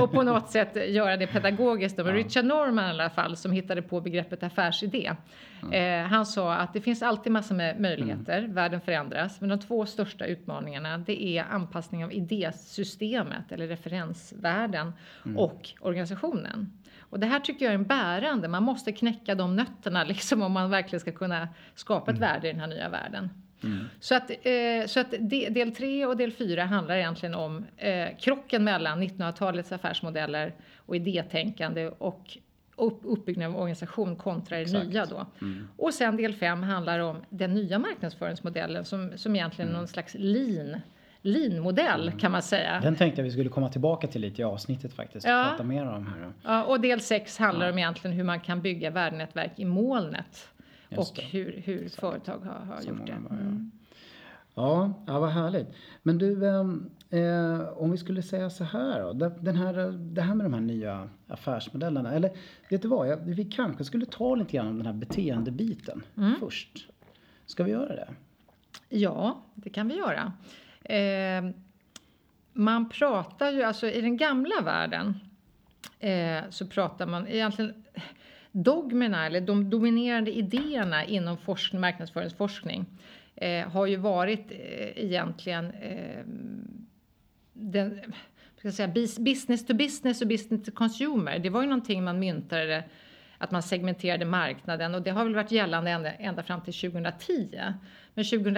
och 0.01 0.11
på 0.11 0.23
något 0.23 0.49
sätt 0.51 0.89
göra 0.89 1.17
det 1.17 1.27
pedagogiskt. 1.27 1.97
Då. 1.97 2.03
Men 2.03 2.13
Richard 2.13 2.45
Norman 2.45 2.85
i 2.85 2.89
alla 2.89 3.09
fall, 3.09 3.35
som 3.35 3.51
hittade 3.51 3.81
på 3.81 4.01
begreppet 4.01 4.43
affärsidé. 4.43 5.11
Eh, 5.71 6.03
han 6.03 6.25
sa 6.25 6.53
att 6.53 6.73
det 6.73 6.81
finns 6.81 7.03
alltid 7.03 7.31
massor 7.31 7.55
med 7.55 7.79
möjligheter, 7.79 8.47
världen 8.47 8.81
förändras, 8.81 9.41
men 9.41 9.49
de 9.49 9.59
två 9.59 9.85
största 9.85 10.25
utmaningarna 10.25 10.97
det 10.97 11.23
är 11.23 11.43
anpassning 11.43 12.03
av 12.03 12.13
idésystemet 12.13 13.51
eller 13.51 13.67
referensvärden 13.67 14.93
och 15.37 15.69
organisationen. 15.79 16.71
Och 17.13 17.19
det 17.19 17.27
här 17.27 17.39
tycker 17.39 17.65
jag 17.65 17.71
är 17.71 17.77
en 17.77 17.83
bärande, 17.83 18.47
man 18.47 18.63
måste 18.63 18.91
knäcka 18.91 19.35
de 19.35 19.55
nötterna 19.55 20.03
liksom 20.13 20.41
om 20.41 20.51
man 20.51 20.69
verkligen 20.69 20.99
ska 20.99 21.11
kunna 21.11 21.47
skapa 21.75 22.11
ett 22.11 22.17
värde 22.17 22.47
i 22.47 22.51
den 22.51 22.59
här 22.59 22.67
nya 22.67 22.89
världen. 22.89 23.29
Så 23.99 24.15
att, 24.15 24.29
eh, 24.29 24.87
så 24.87 24.99
att 24.99 25.13
de, 25.19 25.49
del 25.49 25.75
3 25.75 26.05
och 26.05 26.17
del 26.17 26.31
4 26.31 26.65
handlar 26.65 26.95
egentligen 26.95 27.35
om 27.35 27.65
eh, 27.77 28.07
krocken 28.19 28.63
mellan 28.63 29.03
1900-talets 29.03 29.71
affärsmodeller 29.71 30.53
och 30.77 30.95
idétänkande 30.95 31.87
och 31.87 32.37
upp, 32.75 32.99
uppbyggnad 33.03 33.49
av 33.49 33.55
organisation 33.57 34.15
kontra 34.15 34.55
det 34.55 34.61
Exakt. 34.61 34.87
nya 34.87 35.05
då. 35.05 35.25
Och 35.77 35.93
sen 35.93 36.17
del 36.17 36.33
5 36.33 36.63
handlar 36.63 36.99
om 36.99 37.17
den 37.29 37.53
nya 37.53 37.79
marknadsföringsmodellen 37.79 38.85
som, 38.85 39.11
som 39.15 39.35
egentligen 39.35 39.71
är 39.71 39.75
någon 39.75 39.87
slags 39.87 40.15
lean, 40.19 40.81
lean-modell 41.23 42.11
kan 42.19 42.31
man 42.31 42.41
säga. 42.41 42.79
Den 42.79 42.95
tänkte 42.95 43.21
jag 43.21 43.23
vi 43.25 43.31
skulle 43.31 43.49
komma 43.49 43.69
tillbaka 43.69 44.07
till 44.07 44.21
lite 44.21 44.41
i 44.41 44.45
avsnittet 44.45 44.93
faktiskt. 44.93 45.27
Ja. 45.27 45.43
Och 45.43 45.49
prata 45.49 45.63
mer 45.63 45.85
om 45.87 46.07
här. 46.07 46.33
Ja, 46.43 46.63
och 46.63 46.79
del 46.81 47.01
6 47.01 47.37
handlar 47.37 47.71
om 47.71 47.77
egentligen 47.77 48.17
hur 48.17 48.23
man 48.23 48.39
kan 48.39 48.61
bygga 48.61 48.89
värdenätverk 48.91 49.51
i 49.55 49.65
molnet. 49.65 50.49
Just 50.89 51.11
och 51.11 51.15
det. 51.17 51.37
hur, 51.37 51.61
hur 51.65 51.89
företag 51.89 52.39
har, 52.39 52.65
har 52.75 52.81
gjort 52.81 53.05
det. 53.05 53.11
ja. 53.29 53.35
Mm. 53.35 53.71
Ja, 54.55 54.93
ja, 55.07 55.19
vad 55.19 55.29
härligt. 55.29 55.67
Men 56.03 56.17
du, 56.17 56.49
ehm, 56.49 56.89
eh, 57.09 57.67
om 57.77 57.91
vi 57.91 57.97
skulle 57.97 58.21
säga 58.23 58.49
så 58.49 58.63
här 58.63 59.13
då. 59.13 59.29
Den 59.39 59.55
här, 59.55 59.73
det 59.91 60.21
här 60.21 60.35
med 60.35 60.45
de 60.45 60.53
här 60.53 60.61
nya 60.61 61.09
affärsmodellerna. 61.27 62.13
Eller 62.13 62.31
vet 62.69 62.81
du 62.81 62.87
vad, 62.87 63.07
jag, 63.07 63.17
vi 63.17 63.45
kanske 63.45 63.83
skulle 63.83 64.05
ta 64.05 64.35
lite 64.35 64.57
grann 64.57 64.67
om 64.67 64.77
den 64.77 64.85
här 64.85 64.93
beteendebiten 64.93 66.03
Mm. 66.17 66.33
först. 66.39 66.87
Ska 67.45 67.63
vi 67.63 67.71
göra 67.71 67.95
det? 67.95 68.09
Ja, 68.89 69.41
det 69.55 69.69
kan 69.69 69.87
vi 69.87 69.95
göra. 69.97 70.33
Eh, 70.83 71.43
man 72.53 72.89
pratar 72.89 73.51
ju, 73.51 73.63
alltså 73.63 73.87
i 73.87 74.01
den 74.01 74.17
gamla 74.17 74.61
världen 74.61 75.19
eh, 75.99 76.49
så 76.49 76.67
pratar 76.67 77.05
man 77.05 77.27
egentligen 77.27 77.83
dogmerna 78.51 79.25
eller 79.25 79.41
de 79.41 79.69
dominerande 79.69 80.31
idéerna 80.31 81.05
inom 81.05 81.37
forskning, 81.37 81.81
marknadsföringsforskning 81.81 82.85
eh, 83.35 83.67
har 83.67 83.85
ju 83.85 83.95
varit 83.95 84.51
eh, 84.51 85.03
egentligen 85.05 85.71
eh, 85.71 86.25
den, 87.53 87.99
ska 88.57 88.67
jag 88.67 88.73
säga, 88.73 88.87
business 89.19 89.65
to 89.65 89.73
business 89.73 90.21
och 90.21 90.27
business 90.27 90.65
to 90.65 90.71
consumer. 90.71 91.39
Det 91.39 91.49
var 91.49 91.61
ju 91.61 91.67
någonting 91.67 92.03
man 92.03 92.19
myntade 92.19 92.83
att 93.43 93.51
man 93.51 93.63
segmenterade 93.63 94.25
marknaden 94.25 94.95
och 94.95 95.01
det 95.01 95.11
har 95.11 95.23
väl 95.23 95.35
varit 95.35 95.51
gällande 95.51 95.91
ända, 95.91 96.11
ända 96.11 96.43
fram 96.43 96.61
till 96.61 96.73
2010. 96.73 97.59
Men 98.13 98.25
2000, 98.25 98.57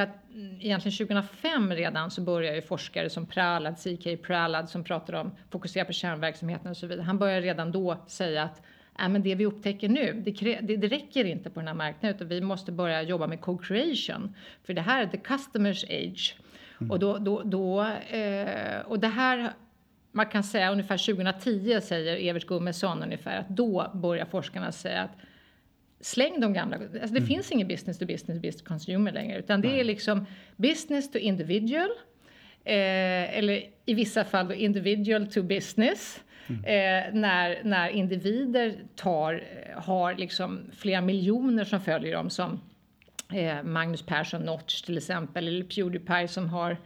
egentligen 0.60 0.98
2005 0.98 1.74
redan 1.74 2.12
så 2.12 2.22
började 2.22 2.56
ju 2.56 2.62
forskare 2.62 3.10
som 3.10 3.26
Pralad, 3.26 3.78
CK 3.78 4.22
Pralad 4.28 4.70
som 4.70 4.84
pratar 4.84 5.14
om 5.14 5.32
fokusera 5.50 5.86
på 5.86 5.94
kärnverksamheten 5.94 6.72
och 6.72 6.78
så 6.78 6.88
vidare. 6.88 7.06
Han 7.06 7.18
började 7.18 7.42
redan 7.42 7.72
då 7.72 7.98
säga 8.08 8.44
att 8.44 8.62
äh, 9.00 9.10
men 9.10 9.24
det 9.24 9.36
vi 9.36 9.46
upptäcker 9.46 9.90
nu, 9.90 10.24
det, 10.26 10.60
det, 10.62 10.78
det 10.78 10.88
räcker 10.88 11.26
inte 11.26 11.50
på 11.50 11.60
den 11.60 11.68
här 11.68 11.76
marknaden 11.76 12.16
utan 12.16 12.28
vi 12.28 12.42
måste 12.42 12.72
börja 12.72 13.02
jobba 13.02 13.28
med 13.28 13.40
co-creation. 13.42 14.34
För 14.64 14.74
det 14.74 14.82
här 14.82 15.04
är 15.04 15.08
the 15.08 15.18
customers 15.18 15.84
age. 15.84 16.36
Och, 16.90 17.00
då, 17.00 17.18
då, 17.18 17.42
då, 17.44 17.82
eh, 18.10 18.80
och 18.86 19.00
det 19.00 19.08
här 19.08 19.54
man 20.16 20.26
kan 20.26 20.44
säga 20.44 20.72
ungefär 20.72 20.98
2010 20.98 21.80
säger 21.82 22.30
Evert 22.30 22.46
Gummesson 22.46 23.04
ungefär 23.04 23.40
att 23.40 23.50
då 23.50 23.92
börjar 23.94 24.26
forskarna 24.26 24.72
säga 24.72 25.02
att 25.02 25.18
släng 26.00 26.40
de 26.40 26.54
gamla, 26.54 26.78
alltså 26.78 27.14
det 27.14 27.22
finns 27.22 27.52
ingen 27.52 27.68
business 27.68 28.00
to 28.00 28.06
business, 28.06 28.42
business 28.42 28.58
to 28.58 28.66
consumer 28.66 29.12
längre 29.12 29.40
utan 29.40 29.62
det 29.62 29.80
är 29.80 29.84
liksom 29.84 30.26
business 30.56 31.12
to 31.12 31.18
individual 31.18 31.90
eh, 32.64 33.38
eller 33.38 33.64
i 33.86 33.94
vissa 33.94 34.24
fall 34.24 34.48
då 34.48 34.54
individual 34.54 35.28
to 35.28 35.44
business. 35.44 36.22
Eh, 36.48 37.14
när, 37.14 37.64
när 37.64 37.90
individer 37.90 38.76
tar, 38.96 39.34
eh, 39.34 39.82
har 39.82 40.16
liksom 40.16 40.62
flera 40.78 41.02
miljoner 41.02 41.64
som 41.64 41.82
följer 41.82 42.14
dem 42.14 42.30
som 42.30 42.62
eh, 43.34 43.64
Magnus 43.64 44.02
Persson 44.02 44.42
Notch 44.42 44.82
till 44.82 44.98
exempel 44.98 45.48
eller 45.48 45.64
Pewdiepie 45.64 46.28
som 46.28 46.50
har 46.50 46.78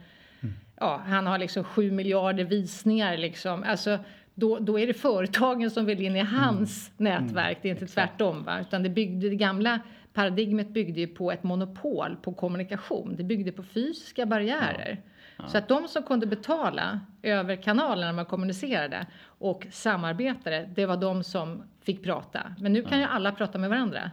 ja, 0.80 1.02
han 1.06 1.26
har 1.26 1.38
liksom 1.38 1.64
sju 1.64 1.90
miljarder 1.90 2.44
visningar 2.44 3.16
liksom. 3.16 3.64
Alltså, 3.66 3.98
då, 4.34 4.58
då 4.58 4.78
är 4.78 4.86
det 4.86 4.94
företagen 4.94 5.70
som 5.70 5.86
vill 5.86 6.00
in 6.00 6.16
i 6.16 6.20
hans 6.20 6.92
nätverk, 6.96 7.58
det 7.62 7.68
är 7.68 7.72
inte 7.72 7.86
tvärtom. 7.86 8.44
Va? 8.44 8.60
Utan 8.60 8.82
det, 8.82 8.88
byggde, 8.88 9.28
det 9.28 9.36
gamla 9.36 9.80
paradigmet 10.14 10.68
byggde 10.68 11.00
ju 11.00 11.06
på 11.06 11.32
ett 11.32 11.42
monopol 11.42 12.16
på 12.22 12.32
kommunikation. 12.32 13.14
Det 13.16 13.24
byggde 13.24 13.52
på 13.52 13.62
fysiska 13.62 14.26
barriärer. 14.26 15.02
Så 15.46 15.58
att 15.58 15.68
de 15.68 15.88
som 15.88 16.02
kunde 16.02 16.26
betala 16.26 17.00
över 17.22 17.56
kanalen 17.56 18.06
när 18.06 18.12
man 18.12 18.24
kommunicerade 18.24 19.06
och 19.22 19.66
samarbetade, 19.70 20.70
det 20.74 20.86
var 20.86 20.96
de 20.96 21.24
som 21.24 21.62
fick 21.82 22.04
prata. 22.04 22.54
Men 22.58 22.72
nu 22.72 22.82
kan 22.82 22.98
ju 22.98 23.04
alla 23.04 23.32
prata 23.32 23.58
med 23.58 23.70
varandra. 23.70 24.10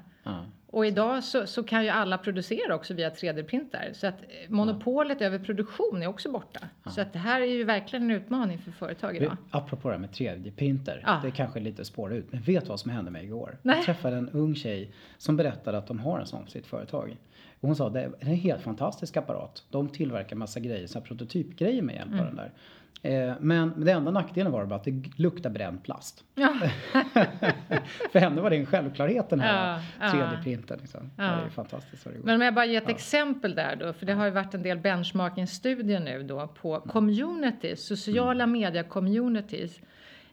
Och 0.69 0.85
idag 0.85 1.23
så, 1.23 1.47
så 1.47 1.63
kan 1.63 1.83
ju 1.83 1.89
alla 1.89 2.17
producera 2.17 2.75
också 2.75 2.93
via 2.93 3.09
3D-printar. 3.09 3.93
Så 3.93 4.07
att 4.07 4.21
eh, 4.21 4.49
monopolet 4.49 5.21
över 5.21 5.39
produktion 5.39 6.03
är 6.03 6.07
också 6.07 6.31
borta. 6.31 6.59
Så 6.89 7.01
att 7.01 7.13
det 7.13 7.19
här 7.19 7.41
är 7.41 7.45
ju 7.45 7.63
verkligen 7.63 8.03
en 8.05 8.11
utmaning 8.17 8.57
för 8.59 8.71
företag 8.71 9.15
idag. 9.17 9.37
Apropå 9.51 9.87
det 9.87 9.93
här 9.93 9.99
med 10.01 10.09
3D-printer. 10.09 11.01
Ja. 11.05 11.19
Det 11.21 11.27
är 11.27 11.31
kanske 11.31 11.59
lite 11.59 11.85
spåra 11.85 12.15
ut. 12.15 12.31
Men 12.31 12.41
vet 12.41 12.63
du 12.63 12.69
vad 12.69 12.79
som 12.79 12.91
hände 12.91 13.11
mig 13.11 13.23
igår? 13.25 13.57
Nej. 13.61 13.75
Jag 13.75 13.85
träffade 13.85 14.17
en 14.17 14.29
ung 14.29 14.55
tjej 14.55 14.91
som 15.17 15.37
berättade 15.37 15.77
att 15.77 15.87
de 15.87 15.99
har 15.99 16.19
en 16.19 16.25
sån 16.27 16.45
på 16.45 16.51
sitt 16.51 16.67
företag. 16.67 17.17
Och 17.59 17.67
hon 17.67 17.75
sa 17.75 17.89
det 17.89 18.01
är 18.01 18.11
en 18.19 18.27
helt 18.27 18.61
fantastisk 18.61 19.17
apparat. 19.17 19.63
De 19.69 19.89
tillverkar 19.89 20.35
massa 20.35 20.59
grejer, 20.59 20.87
så 20.87 21.01
prototypgrejer 21.01 21.81
med 21.81 21.95
hjälp 21.95 22.07
av 22.07 22.13
Mm. 22.13 22.25
den 22.25 22.35
där. 22.35 22.51
Eh, 23.01 23.33
men 23.39 23.73
det 23.85 23.91
enda 23.91 24.11
nackdelen 24.11 24.51
var 24.51 24.65
bara 24.65 24.75
att 24.75 24.83
det 24.83 25.03
luktar 25.15 25.49
bränd 25.49 25.83
plast. 25.83 26.23
Ja, 26.35 26.53
För 28.11 28.19
henne 28.19 28.41
var 28.41 28.49
det 28.49 28.55
en 28.55 28.65
självklarhet 28.65 29.29
den 29.29 29.39
här 29.39 29.79
Ja, 29.99 30.07
ja. 30.07 30.07
3D-printern. 30.13 30.77
Liksom. 30.81 31.11
Det 31.15 31.23
är 31.23 31.41
Ja. 31.43 31.49
fantastiskt 31.49 32.05
vad 32.05 32.13
det 32.13 32.17
går. 32.19 32.25
Men 32.25 32.35
om 32.35 32.41
jag 32.41 32.53
bara 32.53 32.65
ger 32.65 32.81
ett 32.81 32.89
exempel 32.89 33.55
där 33.55 33.75
då, 33.75 33.93
för 33.93 34.05
det 34.05 34.13
har 34.13 34.25
ju 34.25 34.31
varit 34.31 34.53
en 34.53 34.63
del 34.63 34.77
benchmarking-studier 34.77 35.99
nu 35.99 36.23
då 36.23 36.47
på 36.47 36.79
communities, 36.79 37.85
sociala 37.87 38.45
media-communities. 38.45 39.79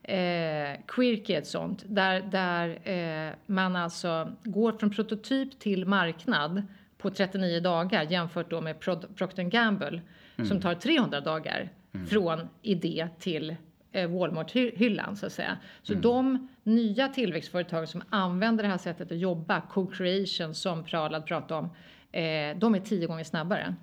Eh, 0.03 0.81
Quirky 0.87 1.33
är 1.33 1.39
ett 1.39 1.47
sånt, 1.47 1.85
där, 1.87 2.21
där 2.21 2.89
eh, 3.29 3.33
man 3.47 3.77
alltså 3.77 4.33
går 4.45 4.73
från 4.73 4.91
prototyp 4.91 5.59
till 5.59 5.87
marknad 5.87 6.63
på 6.99 7.11
39 7.11 7.61
dagar 7.61 8.03
jämfört 8.03 8.51
då 8.51 8.61
med 8.61 8.81
Procter 9.17 9.43
Gamble 9.43 10.01
som 10.49 10.61
tar 10.61 10.75
300 10.75 11.21
dagar 11.21 11.69
från 12.09 12.41
idé 12.63 13.09
till 13.19 13.57
eh, 13.93 14.11
Walmart-hyllan 14.11 15.17
så 15.17 15.27
att 15.27 15.33
säga. 15.33 15.57
Så 15.83 15.95
de 15.95 16.49
nya 16.63 17.09
tillväxtföretag 17.09 17.89
som 17.89 18.03
använder 18.11 18.63
det 18.65 18.71
här 18.71 18.79
sättet 18.79 19.13
att 19.13 19.19
jobba, 19.19 19.61
co-creation 19.71 20.55
som 20.55 20.85
Pralad 20.85 21.27
pratade 21.27 21.55
om, 21.61 21.65
eh, 22.13 22.59
de 22.59 22.75
är 22.75 22.81
tio 22.85 23.07
gånger 23.07 23.25
snabbare. 23.25 23.75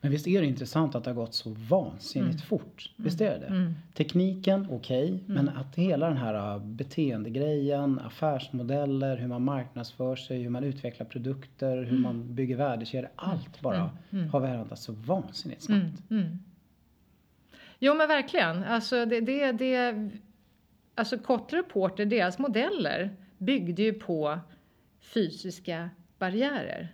Men 0.00 0.10
visst 0.10 0.26
är 0.26 0.40
det 0.40 0.46
intressant 0.46 0.94
att 0.94 1.04
det 1.04 1.10
har 1.10 1.14
gått 1.14 1.34
så 1.34 1.50
vansinnigt 1.50 2.34
Mm. 2.34 2.46
fort? 2.46 2.90
Visst 2.96 3.20
är 3.20 3.30
det 3.30 3.38
det? 3.38 3.74
Tekniken, 3.94 4.66
okej, 4.70 5.24
men 5.26 5.48
att 5.48 5.76
hela 5.76 6.08
den 6.08 6.16
här 6.16 6.54
äh, 6.54 6.58
beteendegrejen, 6.64 7.98
affärsmodeller, 7.98 9.16
hur 9.16 9.28
man 9.28 9.42
marknadsför 9.44 10.16
sig, 10.16 10.42
hur 10.42 10.50
man 10.50 10.64
utvecklar 10.64 11.06
produkter, 11.06 11.76
Mm. 11.76 11.90
hur 11.90 11.98
man 11.98 12.34
bygger 12.34 12.56
värdekedjor, 12.56 13.08
allt 13.16 13.60
bara 13.60 13.90
har 14.30 14.40
förändrats 14.40 14.82
så 14.84 14.92
vansinnigt 14.92 15.62
snabbt. 15.62 16.02
Mm. 17.84 17.92
Jo 17.92 17.94
men 17.94 18.08
verkligen, 18.08 18.64
alltså 18.64 19.04
det, 19.04 19.20
det, 19.20 19.52
det 19.52 19.94
alltså 20.94 21.18
Kotler 21.18 21.58
Reporter, 21.58 22.04
deras 22.04 22.38
modeller 22.38 23.16
byggde 23.38 23.82
ju 23.82 23.92
på 23.92 24.38
fysiska 25.00 25.90
barriärer. 26.18 26.88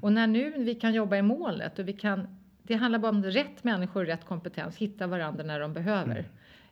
Och 0.00 0.12
när 0.12 0.26
nu 0.26 0.54
vi 0.56 0.74
kan 0.74 0.94
jobba 0.94 1.16
i 1.16 1.22
målet 1.22 1.78
och 1.78 1.88
vi 1.88 1.92
kan, 1.92 2.38
det 2.62 2.74
handlar 2.74 2.98
bara 2.98 3.08
om 3.08 3.24
rätt 3.24 3.64
människor 3.64 4.00
och 4.00 4.06
rätt 4.06 4.24
kompetens, 4.24 4.76
hitta 4.76 5.06
varandra 5.06 5.44
när 5.44 5.60
de 5.60 5.72
behöver. 5.72 6.18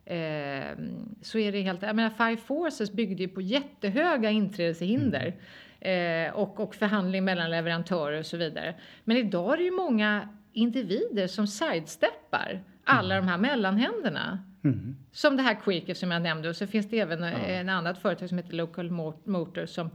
Eh, 0.05 0.77
så 1.21 1.39
är 1.39 1.51
det 1.51 1.61
helt, 1.61 1.81
jag 1.81 1.95
menar 1.95 2.09
Five 2.09 2.37
Forces 2.37 2.91
byggde 2.91 3.23
ju 3.23 3.29
på 3.29 3.41
jättehöga 3.41 4.29
inträdeshinder. 4.29 5.35
Eh, 5.79 6.33
och, 6.33 6.59
och 6.59 6.75
förhandling 6.75 7.25
mellan 7.25 7.51
leverantörer 7.51 8.19
och 8.19 8.25
så 8.25 8.37
vidare. 8.37 8.75
Men 9.03 9.17
idag 9.17 9.53
är 9.53 9.57
det 9.57 9.63
ju 9.63 9.71
många 9.71 10.29
individer 10.53 11.27
som 11.27 11.47
sidesteppar 11.47 12.63
alla 12.89 13.15
de 13.15 13.27
här 13.27 13.37
mellanhänderna. 13.37 14.39
Mm. 14.63 14.95
Som 15.11 15.37
det 15.37 15.43
här 15.43 15.55
Quirker 15.63 15.93
som 15.93 16.11
jag 16.11 16.21
nämnde 16.21 16.49
och 16.49 16.55
så 16.55 16.67
finns 16.67 16.89
det 16.89 16.99
även 16.99 17.23
eh, 17.23 17.59
en 17.59 17.69
annat 17.69 17.97
företag 17.97 18.29
som 18.29 18.37
heter 18.37 18.53
Local 18.53 18.89
Mo- 18.89 19.29
Motor 19.29 19.65
som 19.65 19.89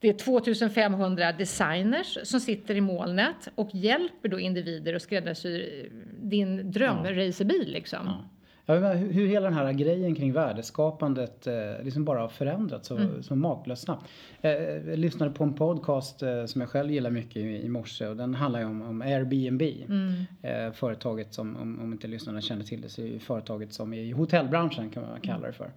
det 0.00 0.08
är 0.08 0.12
2500 0.12 1.32
designers 1.32 2.18
som 2.22 2.40
sitter 2.40 2.74
i 2.74 2.80
molnet 2.80 3.48
och 3.54 3.70
hjälper 3.72 4.28
då 4.28 4.40
individer 4.40 4.94
att 4.94 5.02
skräddarsy 5.02 5.64
din 6.22 6.70
drömracerbil 6.70 7.72
liksom. 7.72 8.06
Ja. 8.06 8.24
Jag 8.68 8.80
menar, 8.80 8.94
hur, 8.94 9.26
hela 9.26 9.44
den 9.44 9.54
här 9.58 9.72
grejen 9.72 10.14
kring 10.14 10.32
värdeskapandet 10.32 11.46
eh, 11.46 11.54
liksom 11.82 12.04
bara 12.04 12.20
har 12.20 12.28
förändrats 12.28 12.88
så, 12.88 12.96
Mm. 12.96 13.22
så 13.22 13.36
makalöst 13.36 13.82
snabbt. 13.82 14.04
Eh, 14.40 14.50
jag 14.52 14.98
lyssnade 14.98 15.32
på 15.32 15.44
en 15.44 15.54
podcast 15.54 16.22
eh, 16.22 16.44
som 16.44 16.60
jag 16.60 16.70
själv 16.70 16.90
gillar 16.90 17.10
mycket 17.10 17.36
i, 17.36 17.62
i 17.64 17.68
morse 17.68 18.06
och 18.06 18.16
den 18.16 18.34
handlar 18.34 18.60
ju 18.60 18.66
om, 18.66 18.82
om 18.82 19.02
Airbnb. 19.02 19.62
Mm. 19.62 20.12
Eh, 20.42 20.72
företaget 20.72 21.34
som, 21.34 21.56
om, 21.56 21.80
om 21.80 21.92
inte 21.92 22.08
lyssnarna 22.08 22.40
känner 22.40 22.64
till 22.64 22.80
det, 22.80 22.88
så 22.88 23.02
är 23.02 23.12
det 23.12 23.18
företaget 23.18 23.72
som 23.72 23.94
i 23.94 24.10
hotellbranschen 24.12 24.90
kan 24.90 25.02
man 25.02 25.20
kalla 25.20 25.46
det 25.46 25.52
för. 25.52 25.70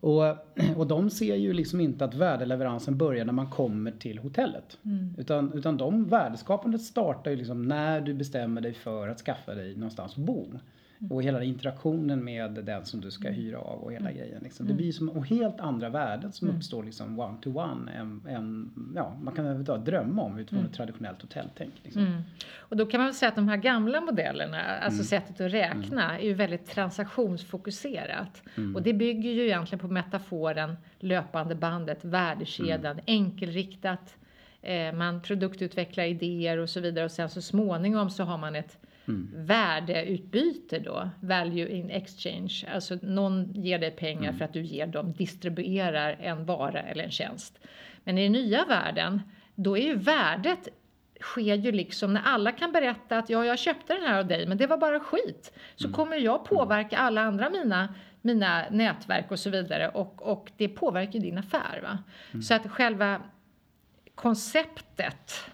Och, 0.00 0.22
och 0.76 0.86
de 0.86 1.10
ser 1.10 1.34
ju 1.36 1.52
liksom 1.52 1.80
inte 1.80 2.04
att 2.04 2.14
värdeleveransen 2.14 2.98
börjar 2.98 3.24
när 3.24 3.32
man 3.32 3.50
kommer 3.50 3.90
till 3.90 4.18
hotellet. 4.18 4.78
Mm. 4.84 5.14
Utan, 5.18 5.52
utan 5.52 5.76
de 5.76 6.04
värdeskapandet 6.04 6.80
startar 6.82 7.30
ju 7.30 7.36
liksom 7.36 7.62
när 7.62 8.00
du 8.00 8.14
bestämmer 8.14 8.60
dig 8.60 8.74
för 8.74 9.08
att 9.08 9.18
skaffa 9.20 9.54
dig 9.54 9.74
någonstans 9.76 10.12
att 10.12 10.18
bo. 10.24 10.46
Och 11.10 11.22
hela 11.22 11.42
interaktionen 11.42 12.24
med 12.24 12.50
den 12.50 12.84
som 12.84 13.00
du 13.00 13.10
ska 13.10 13.28
hyra 13.28 13.58
av 13.58 13.80
och 13.80 13.92
hela 13.92 14.12
grejen. 14.12 14.42
Liksom. 14.42 14.66
Det 14.66 14.74
blir 14.74 14.92
som 14.92 15.08
och 15.08 15.26
helt 15.26 15.60
andra 15.60 15.88
värden 15.88 16.32
som 16.32 16.50
uppstår 16.50 16.84
liksom 16.84 17.18
one 17.18 17.36
to 17.42 17.58
one 17.58 17.92
än, 17.92 18.70
ja, 18.94 19.16
man 19.22 19.34
kan 19.34 19.44
överhuvudtaget 19.44 19.86
drömma 19.86 20.22
om 20.22 20.38
utifrån 20.38 20.64
ett 20.64 20.72
traditionellt 20.72 21.22
hotelltänk. 21.22 21.74
Liksom. 21.82 22.06
Mm. 22.06 22.22
Och 22.56 22.76
då 22.76 22.86
kan 22.86 23.00
man 23.00 23.06
väl 23.06 23.14
säga 23.14 23.28
att 23.28 23.36
de 23.36 23.48
här 23.48 23.56
gamla 23.56 24.00
modellerna, 24.00 24.62
alltså 24.62 25.04
sättet 25.04 25.40
att 25.40 25.52
räkna, 25.52 26.18
är 26.18 26.24
ju 26.24 26.34
väldigt 26.34 26.66
transaktionsfokuserat. 26.66 28.42
Och 28.74 28.82
det 28.82 28.92
bygger 28.92 29.30
ju 29.30 29.44
egentligen 29.44 29.80
på 29.80 29.88
metaforen 29.88 30.76
löpande 30.98 31.54
bandet, 31.54 32.04
värdekedjan, 32.04 33.00
enkelriktat. 33.06 34.16
Eh, 34.62 34.92
man 34.92 35.20
produktutvecklar 35.22 36.04
idéer 36.04 36.58
och 36.58 36.70
så 36.70 36.80
vidare 36.80 37.04
och 37.04 37.10
sen 37.10 37.30
så 37.30 37.42
småningom 37.42 38.10
så 38.10 38.24
har 38.24 38.38
man 38.38 38.56
ett 38.56 38.78
värdeutbyte 39.34 40.78
då, 40.78 41.10
value 41.20 41.68
in 41.68 41.90
exchange. 41.90 42.64
Alltså 42.74 42.98
någon 43.02 43.52
ger 43.52 43.78
dig 43.78 43.90
pengar 43.90 44.32
för 44.32 44.44
att 44.44 44.52
du 44.52 44.62
ger 44.62 44.86
dem, 44.86 45.12
distribuerar 45.12 46.16
en 46.20 46.44
vara 46.44 46.82
eller 46.82 47.04
en 47.04 47.10
tjänst. 47.10 47.58
Men 48.04 48.18
i 48.18 48.22
den 48.22 48.32
nya 48.32 48.64
världen, 48.64 49.22
då 49.54 49.78
är 49.78 49.82
ju 49.82 49.94
värdet 49.94 50.68
sker 51.20 51.54
ju 51.54 51.72
liksom 51.72 52.12
när 52.12 52.22
alla 52.22 52.52
kan 52.52 52.72
berätta 52.72 53.18
att 53.18 53.30
ja, 53.30 53.44
jag 53.44 53.58
köpte 53.58 53.94
den 53.94 54.02
här 54.02 54.18
av 54.18 54.26
dig, 54.26 54.46
men 54.46 54.58
det 54.58 54.66
var 54.66 54.76
bara 54.76 55.00
skit. 55.00 55.52
Så 55.76 55.92
kommer 55.92 56.16
jag 56.16 56.44
påverka 56.44 56.98
alla 56.98 57.20
andra 57.20 57.50
mina, 57.50 57.94
mina 58.20 58.64
nätverk 58.70 59.30
och 59.30 59.38
så 59.38 59.50
vidare 59.50 59.88
och, 59.88 60.22
och 60.22 60.50
det 60.56 60.68
påverkar 60.68 61.18
din 61.18 61.38
affär. 61.38 61.80
Va? 61.82 61.98
Så 62.42 62.54
att 62.54 62.70
själva 62.70 63.20
konceptet 64.14 65.50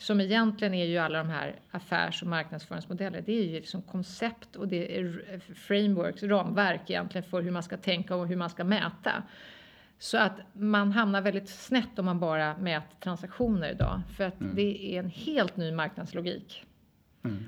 som 0.00 0.20
egentligen 0.20 0.74
är 0.74 0.84
ju 0.84 0.98
alla 0.98 1.18
de 1.18 1.28
här 1.28 1.54
affärs 1.70 2.22
och 2.22 2.28
marknadsföringsmodeller. 2.28 3.22
Det 3.26 3.32
är 3.32 3.44
ju 3.44 3.52
liksom 3.52 3.82
koncept 3.82 4.56
och 4.56 4.68
det 4.68 4.98
är 4.98 5.40
frameworks, 5.54 6.22
ramverk 6.22 6.90
egentligen 6.90 7.24
för 7.30 7.42
hur 7.42 7.50
man 7.50 7.62
ska 7.62 7.76
tänka 7.76 8.16
och 8.16 8.26
hur 8.26 8.36
man 8.36 8.50
ska 8.50 8.64
mäta. 8.64 9.22
Så 9.98 10.18
att 10.18 10.40
man 10.52 10.92
hamnar 10.92 11.20
väldigt 11.20 11.48
snett 11.48 11.98
om 11.98 12.04
man 12.04 12.20
bara 12.20 12.56
mäter 12.56 12.96
transaktioner 13.00 13.70
idag. 13.70 14.02
För 14.16 14.24
att 14.24 14.34
det 14.54 14.94
är 14.94 14.98
en 14.98 15.10
helt 15.10 15.56
ny 15.56 15.72
marknadslogik. 15.72 16.64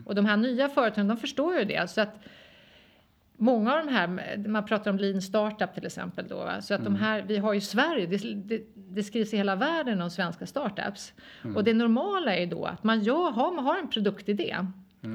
Och 0.07 0.15
de 0.15 0.27
här 0.27 0.37
nya 0.37 0.69
företagen, 0.69 1.09
de 1.09 1.17
förstår 1.17 1.59
ju 1.59 1.65
det. 1.65 1.91
Så 1.91 2.01
att 2.01 2.15
Många 3.43 3.75
av 3.75 3.87
de 3.87 3.93
här, 3.93 4.37
man 4.49 4.65
pratar 4.65 4.91
om 4.91 4.99
lean 4.99 5.23
startup 5.23 5.75
till 5.75 5.87
exempel 5.87 6.29
då. 6.29 6.37
va? 6.37 6.61
Så 6.61 6.75
att 6.75 6.85
de 6.85 6.95
här, 6.95 7.23
vi 7.23 7.37
har 7.37 7.53
ju 7.53 7.61
Sverige, 7.61 8.07
det, 8.07 8.35
det, 8.35 8.63
det 8.75 9.03
skrivs 9.03 9.35
i 9.35 9.37
hela 9.37 9.57
världen 9.57 10.01
om 10.01 10.11
svenska 10.11 10.47
startups. 10.47 11.13
Och 11.57 11.65
det 11.65 11.75
normala 11.75 12.37
är 12.37 12.47
då 12.47 12.65
att 12.65 12.85
man, 12.85 13.01
gör, 13.01 13.31
har, 13.31 13.53
man 13.53 13.65
har 13.65 13.79
en 13.79 13.89
produktidé. 13.89 14.57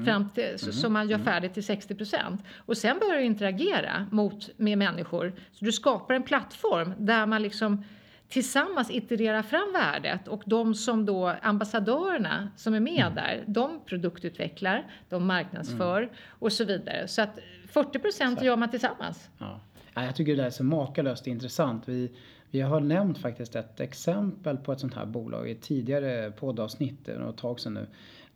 Fram 0.04 0.28
till, 0.28 0.58
så, 0.58 0.72
som 0.72 0.92
man 0.92 1.08
gör 1.08 1.18
färdigt 1.18 1.54
till 1.54 1.62
60% 1.62 2.38
Och 2.56 2.76
sen 2.76 2.98
börjar 2.98 3.16
du 3.16 3.24
interagera 3.24 4.06
mot, 4.10 4.50
med 4.56 4.78
människor. 4.78 5.32
Så 5.52 5.64
du 5.64 5.72
skapar 5.72 6.14
en 6.14 6.22
plattform 6.22 6.94
där 6.98 7.26
man 7.26 7.42
liksom 7.42 7.84
tillsammans 8.28 8.90
itererar 8.90 9.42
fram 9.42 9.72
värdet 9.72 10.28
och 10.28 10.42
de 10.46 10.74
som 10.74 11.06
då 11.06 11.34
ambassadörerna 11.42 12.50
som 12.56 12.74
är 12.74 12.80
med 12.80 13.12
där, 13.14 13.44
de 13.46 13.80
produktutvecklar, 13.86 14.86
de 15.08 15.26
marknadsför 15.26 16.10
och 16.28 16.52
så 16.52 16.64
vidare. 16.64 17.08
Så 17.08 17.22
att 17.22 17.38
40 17.68 18.44
gör 18.44 18.56
man 18.56 18.70
tillsammans. 18.70 19.30
Ja. 19.38 19.60
Ja, 19.94 20.04
jag 20.04 20.16
tycker 20.16 20.36
det 20.36 20.42
där 20.42 20.46
är 20.46 20.50
så 20.50 20.64
makalöst 20.64 21.26
intressant. 21.26 21.82
Vi, 21.86 22.10
vi 22.50 22.60
har 22.60 22.80
nämnt 22.80 23.18
faktiskt 23.18 23.56
ett 23.56 23.80
exempel 23.80 24.56
på 24.56 24.72
ett 24.72 24.80
sånt 24.80 24.94
här 24.94 25.06
bolag 25.06 25.50
i 25.50 25.54
tidigare 25.54 26.30
poddavsnitt, 26.30 27.08
är 27.08 27.18
något 27.18 27.36
tag 27.36 27.60
sedan 27.60 27.74
nu. 27.74 27.86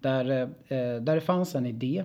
Där, 0.00 0.42
eh, 0.68 1.02
där 1.02 1.14
det 1.14 1.20
fanns 1.20 1.54
en 1.54 1.66
idé. 1.66 2.04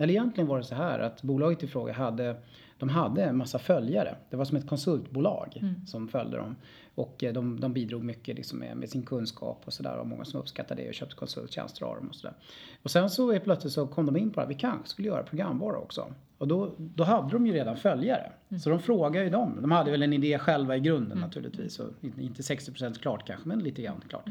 Eller 0.00 0.10
egentligen 0.12 0.48
var 0.48 0.58
det 0.58 0.64
så 0.64 0.74
här 0.74 0.98
att 0.98 1.22
bolaget 1.22 1.62
i 1.62 1.66
fråga 1.66 1.92
hade 1.92 2.36
de 2.78 2.88
hade 2.88 3.24
en 3.24 3.36
massa 3.36 3.58
följare. 3.58 4.16
Det 4.30 4.36
var 4.36 4.44
som 4.44 4.56
ett 4.56 4.68
konsultbolag 4.68 5.58
mm. 5.62 5.86
som 5.86 6.08
följde 6.08 6.36
dem. 6.36 6.56
Och 6.94 7.24
eh, 7.24 7.32
de, 7.32 7.60
de 7.60 7.72
bidrog 7.72 8.04
mycket 8.04 8.36
liksom 8.36 8.58
med, 8.58 8.76
med, 8.76 8.88
sin 8.88 9.02
kunskap 9.02 9.62
och 9.64 9.72
sådär. 9.72 9.98
Och 9.98 10.06
många 10.06 10.24
som 10.24 10.40
uppskattade 10.40 10.82
det 10.82 10.88
och 10.88 10.94
köpte 10.94 11.16
konsulttjänster 11.16 11.84
av 11.84 11.96
dem 11.96 12.08
och 12.08 12.14
sådär. 12.14 12.36
Och 12.82 12.90
sen 12.90 13.10
så 13.10 13.38
plötsligt 13.40 13.72
så 13.72 13.86
kom 13.86 14.06
de 14.06 14.16
in 14.16 14.30
på 14.30 14.40
att 14.40 14.48
vi 14.48 14.54
kanske 14.54 14.88
skulle 14.88 15.08
göra 15.08 15.22
programvara 15.22 15.78
också. 15.78 16.14
Och 16.38 16.48
då, 16.48 16.74
då 16.78 17.04
hade 17.04 17.30
de 17.30 17.46
ju 17.46 17.52
redan 17.52 17.76
följare. 17.76 18.32
Mm. 18.48 18.60
Så 18.60 18.70
de 18.70 18.80
frågade 18.80 19.24
ju 19.24 19.30
dem. 19.30 19.58
De 19.60 19.70
hade 19.70 19.90
väl 19.90 20.02
en 20.02 20.12
idé 20.12 20.38
själva 20.38 20.76
i 20.76 20.80
grunden 20.80 21.12
mm. 21.12 21.20
naturligtvis. 21.20 21.78
Och 21.78 21.90
inte 22.02 22.42
60% 22.42 22.98
klart 22.98 23.26
kanske, 23.26 23.48
men 23.48 23.58
lite 23.58 23.82
grann 23.82 24.00
klart. 24.08 24.24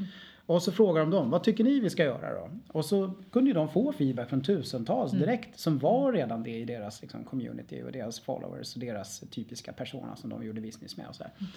Mm. 0.47 0.55
Och 0.55 0.63
så 0.63 0.71
frågar 0.71 1.01
de 1.01 1.11
dem, 1.11 1.29
vad 1.29 1.43
tycker 1.43 1.63
ni 1.63 1.79
vi 1.79 1.89
ska 1.89 2.03
göra 2.03 2.33
då? 2.33 2.49
Och 2.67 2.85
så 2.85 3.11
kunde 3.31 3.49
ju 3.49 3.53
de 3.53 3.69
få 3.69 3.91
feedback 3.91 4.29
från 4.29 4.41
tusentals 4.41 5.13
mm. 5.13 5.25
direkt 5.25 5.59
som 5.59 5.77
var 5.77 6.13
redan 6.13 6.43
det 6.43 6.57
i 6.57 6.65
deras 6.65 7.01
liksom, 7.01 7.23
community 7.23 7.83
och 7.83 7.91
deras 7.91 8.19
followers 8.19 8.73
och 8.75 8.79
deras 8.79 9.19
typiska 9.19 9.73
persona 9.73 10.15
som 10.15 10.29
de 10.29 10.43
gjorde 10.43 10.61
business 10.61 10.97
med 10.97 11.07
och 11.07 11.15
sådär. 11.15 11.31
Mm. 11.39 11.51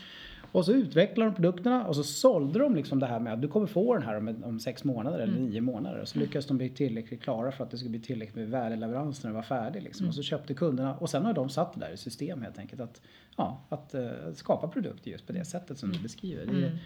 Och 0.52 0.64
så 0.64 0.72
utvecklade 0.72 1.30
de 1.30 1.34
produkterna 1.34 1.86
och 1.86 1.96
så 1.96 2.02
sålde 2.02 2.58
de 2.58 2.76
liksom 2.76 2.98
det 2.98 3.06
här 3.06 3.20
med 3.20 3.32
att 3.32 3.42
du 3.42 3.48
kommer 3.48 3.66
få 3.66 3.94
den 3.94 4.02
här 4.02 4.16
om, 4.16 4.44
om 4.44 4.60
sex 4.60 4.84
månader 4.84 5.18
eller 5.18 5.32
mm. 5.32 5.44
nio 5.44 5.60
månader. 5.60 6.00
Och 6.00 6.08
så 6.08 6.18
lyckades 6.18 6.46
de 6.46 6.56
bli 6.56 6.68
tillräckligt 6.68 7.22
klara 7.22 7.52
för 7.52 7.64
att 7.64 7.70
det 7.70 7.76
skulle 7.76 7.90
bli 7.90 8.00
tillräckligt 8.00 8.36
med 8.36 8.48
värdeleverans 8.48 9.22
när 9.22 9.30
det 9.30 9.36
var 9.36 9.42
färdigt. 9.42 9.82
Liksom. 9.82 10.04
Mm. 10.04 10.08
Och 10.08 10.14
så 10.14 10.22
köpte 10.22 10.54
kunderna 10.54 10.94
och 10.94 11.10
sen 11.10 11.24
har 11.24 11.32
de 11.32 11.48
satt 11.48 11.74
det 11.74 11.80
där 11.80 11.92
i 11.92 11.96
system 11.96 12.42
helt 12.42 12.58
enkelt. 12.58 12.80
Att, 12.80 13.02
ja, 13.36 13.60
att 13.68 13.94
uh, 13.94 14.10
skapa 14.34 14.68
produkter 14.68 15.10
just 15.10 15.26
på 15.26 15.32
det 15.32 15.44
sättet 15.44 15.78
som 15.78 15.88
du 15.88 15.94
mm. 15.94 16.02
beskriver. 16.02 16.46
Det, 16.46 16.66
mm. 16.66 16.78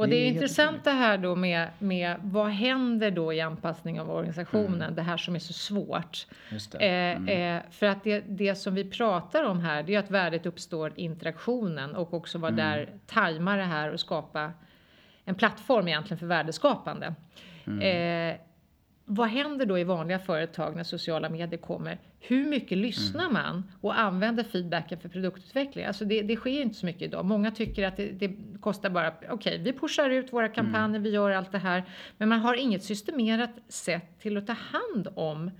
Och 0.00 0.08
det 0.08 0.16
är, 0.16 0.20
det 0.20 0.26
är 0.26 0.32
intressant 0.32 0.84
det 0.84 0.90
här 0.90 1.18
då 1.18 1.36
med, 1.36 1.68
med 1.78 2.16
vad 2.22 2.48
händer 2.48 3.10
då 3.10 3.32
i 3.32 3.40
anpassning 3.40 4.00
av 4.00 4.10
organisationen, 4.10 4.82
mm. 4.82 4.94
det 4.94 5.02
här 5.02 5.16
som 5.16 5.34
är 5.34 5.38
så 5.38 5.52
svårt. 5.52 6.26
Eh, 6.74 6.80
mm. 6.80 7.28
Eh, 7.28 7.62
för 7.70 7.86
att 7.86 8.04
det, 8.04 8.20
det 8.20 8.54
som 8.54 8.74
vi 8.74 8.84
pratar 8.84 9.44
om 9.44 9.60
här, 9.60 9.82
det 9.82 9.94
är 9.94 9.98
att 9.98 10.10
värdet 10.10 10.46
uppstår 10.46 10.92
i 10.96 11.02
interaktionen 11.02 11.96
och 11.96 12.14
också 12.14 12.38
vara 12.38 12.52
mm. 12.52 12.66
där, 12.66 12.88
tajma 13.06 13.56
det 13.56 13.64
här 13.64 13.92
och 13.92 14.00
skapa 14.00 14.52
en 15.24 15.34
plattform 15.34 15.88
egentligen 15.88 16.18
för 16.18 16.26
värdeskapande. 16.26 17.14
Mm. 17.66 17.80
Eh, 17.80 18.40
vad 19.12 19.28
händer 19.28 19.66
då 19.66 19.78
i 19.78 19.84
vanliga 19.84 20.18
företag 20.18 20.76
när 20.76 20.84
sociala 20.84 21.28
medier 21.28 21.60
kommer? 21.60 21.98
Hur 22.20 22.46
mycket 22.46 22.78
lyssnar 22.78 23.24
mm. 23.24 23.32
man 23.32 23.72
och 23.80 23.98
använder 23.98 24.44
feedbacken 24.44 24.98
för 24.98 25.08
produktutveckling? 25.08 25.84
Alltså 25.84 26.04
det, 26.04 26.22
det 26.22 26.36
sker 26.36 26.62
inte 26.62 26.74
så 26.74 26.86
mycket 26.86 27.02
idag. 27.02 27.24
Många 27.24 27.50
tycker 27.50 27.86
att 27.86 27.96
det, 27.96 28.06
det 28.06 28.36
kostar 28.60 28.90
bara, 28.90 29.08
okej, 29.08 29.32
okay, 29.32 29.58
vi 29.58 29.72
pushar 29.72 30.10
ut 30.10 30.32
våra 30.32 30.48
kampanjer, 30.48 30.88
mm. 30.88 31.02
vi 31.02 31.10
gör 31.10 31.30
allt 31.30 31.52
det 31.52 31.58
här. 31.58 31.84
Men 32.18 32.28
man 32.28 32.38
har 32.40 32.54
inget 32.54 32.84
systemerat 32.84 33.50
sätt 33.68 34.20
till 34.20 34.36
att 34.36 34.46
ta 34.46 34.52
hand 34.52 35.08
om 35.14 35.50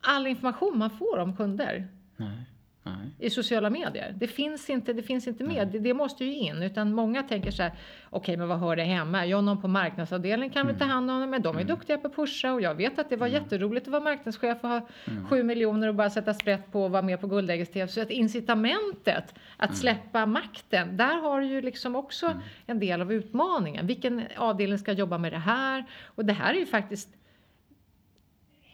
all 0.00 0.26
information 0.26 0.78
man 0.78 0.90
får 0.90 1.18
om 1.18 1.36
kunder. 1.36 1.88
Nej 2.16 2.44
i 3.18 3.30
sociala 3.30 3.70
medier. 3.70 4.14
Det 4.18 4.26
finns 4.26 4.70
inte, 4.70 4.92
det 4.92 5.02
finns 5.02 5.26
inte 5.26 5.44
med. 5.44 5.68
Det, 5.68 5.78
det, 5.78 5.94
måste 5.94 6.24
ju 6.24 6.34
in. 6.34 6.62
Utan 6.62 6.92
många 6.92 7.22
tänker 7.22 7.50
så 7.50 7.62
här, 7.62 7.70
okej 7.70 8.18
okay, 8.18 8.36
men 8.36 8.48
vad 8.48 8.58
hör 8.58 8.76
det 8.76 8.82
hemma? 8.82 9.26
Jag 9.26 9.44
någon 9.44 9.60
på 9.60 9.68
marknadsavdelningen 9.68 10.52
kan 10.52 10.62
mm. 10.62 10.72
väl 10.72 10.80
ta 10.80 10.92
hand 10.94 11.10
om 11.10 11.20
det, 11.20 11.26
men 11.26 11.42
de 11.42 11.56
är 11.56 11.60
mm. 11.60 11.74
duktiga 11.74 11.98
på 11.98 12.06
att 12.06 12.16
pusha 12.16 12.52
och 12.52 12.60
jag 12.60 12.74
vet 12.74 12.98
att 12.98 13.10
det 13.10 13.16
var 13.16 13.26
mm. 13.26 13.42
jätteroligt 13.42 13.86
att 13.86 13.92
vara 13.92 14.02
marknadschef 14.02 14.58
och 14.60 14.68
ha 14.68 14.88
mm. 15.04 15.28
sju 15.28 15.42
miljoner 15.42 15.88
och 15.88 15.94
bara 15.94 16.10
sätta 16.10 16.34
sprätt 16.34 16.72
på 16.72 16.84
och 16.84 16.90
vara 16.90 17.02
med 17.02 17.20
på 17.20 17.26
Guldäggens 17.26 17.94
Så 17.94 18.02
att 18.02 18.10
incitamentet 18.10 19.34
att 19.56 19.70
mm. 19.70 19.76
släppa 19.76 20.26
makten, 20.26 20.96
där 20.96 21.20
har 21.22 21.40
du 21.40 21.46
ju 21.46 21.60
liksom 21.62 21.96
också 21.96 22.26
mm. 22.26 22.38
en 22.66 22.78
del 22.78 23.00
av 23.00 23.12
utmaningen. 23.12 23.86
Vilken 23.86 24.22
avdelning 24.36 24.78
ska 24.78 24.92
jobba 24.92 25.18
med 25.18 25.32
det 25.32 25.38
här? 25.38 25.84
Och 26.04 26.24
det 26.24 26.32
här 26.32 26.54
är 26.54 26.58
ju 26.58 26.66
faktiskt 26.66 27.15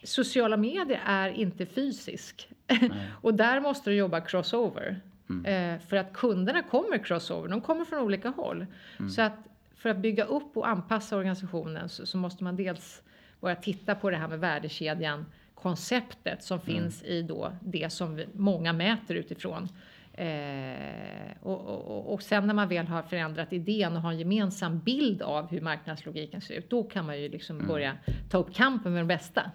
sociala 0.04 0.56
medier 0.56 1.00
är 1.06 1.28
inte 1.28 1.66
fysisk. 1.66 2.49
och 3.21 3.35
där 3.35 3.61
måste 3.61 3.90
du 3.90 3.97
jobba 3.97 4.21
crossover. 4.21 5.00
Mm. 5.30 5.75
Eh, 5.75 5.80
för 5.88 5.97
att 5.97 6.12
kunderna 6.12 6.62
kommer 6.62 6.99
crossover, 6.99 7.49
de 7.49 7.61
kommer 7.61 7.85
från 7.85 7.99
olika 7.99 8.28
håll. 8.28 8.66
Mm. 8.99 9.11
Så 9.11 9.23
att 9.23 9.38
för 9.76 9.88
att 9.88 9.99
bygga 9.99 10.25
upp 10.25 10.56
och 10.56 10.68
anpassa 10.68 11.16
organisationen 11.16 11.88
så, 11.88 12.06
så, 12.06 12.18
måste 12.18 12.44
man 12.44 12.56
dels 12.56 13.02
börja 13.40 13.56
titta 13.56 13.94
på 13.94 14.11
det 14.11 14.16
här 14.16 14.28
med 14.28 14.40
värdekedjan, 14.40 15.26
konceptet 15.54 16.42
som 16.42 16.61
mm. 16.61 16.66
finns 16.66 17.02
i 17.02 17.23
då 17.23 17.52
det 17.61 17.92
som 17.92 18.16
vi, 18.16 18.26
många 18.32 18.73
mäter 18.73 19.14
utifrån. 19.14 19.68
Eh, 20.12 21.37
och, 21.42 21.61
och, 21.61 22.12
och, 22.12 22.23
sen 22.23 22.47
när 22.47 22.54
man 22.54 22.68
väl 22.68 22.87
har 22.87 23.02
förändrat 23.02 23.52
idén 23.52 23.97
och 23.97 24.02
har 24.02 24.12
en 24.12 24.18
gemensam 24.18 24.78
bild 24.78 25.23
av 25.23 25.50
hur 25.50 25.61
marknadslogiken 25.61 26.40
ser 26.40 26.54
ut, 26.54 26.71
då 26.71 26.82
kan 26.85 27.06
man 27.06 27.21
ju 27.21 27.28
liksom 27.28 27.56
mm. 27.56 27.68
börja 27.68 27.97
ta 28.30 28.38
upp 28.38 28.54
kampen 28.54 28.92
med 28.92 29.00
de 29.00 29.06
bästa. 29.06 29.50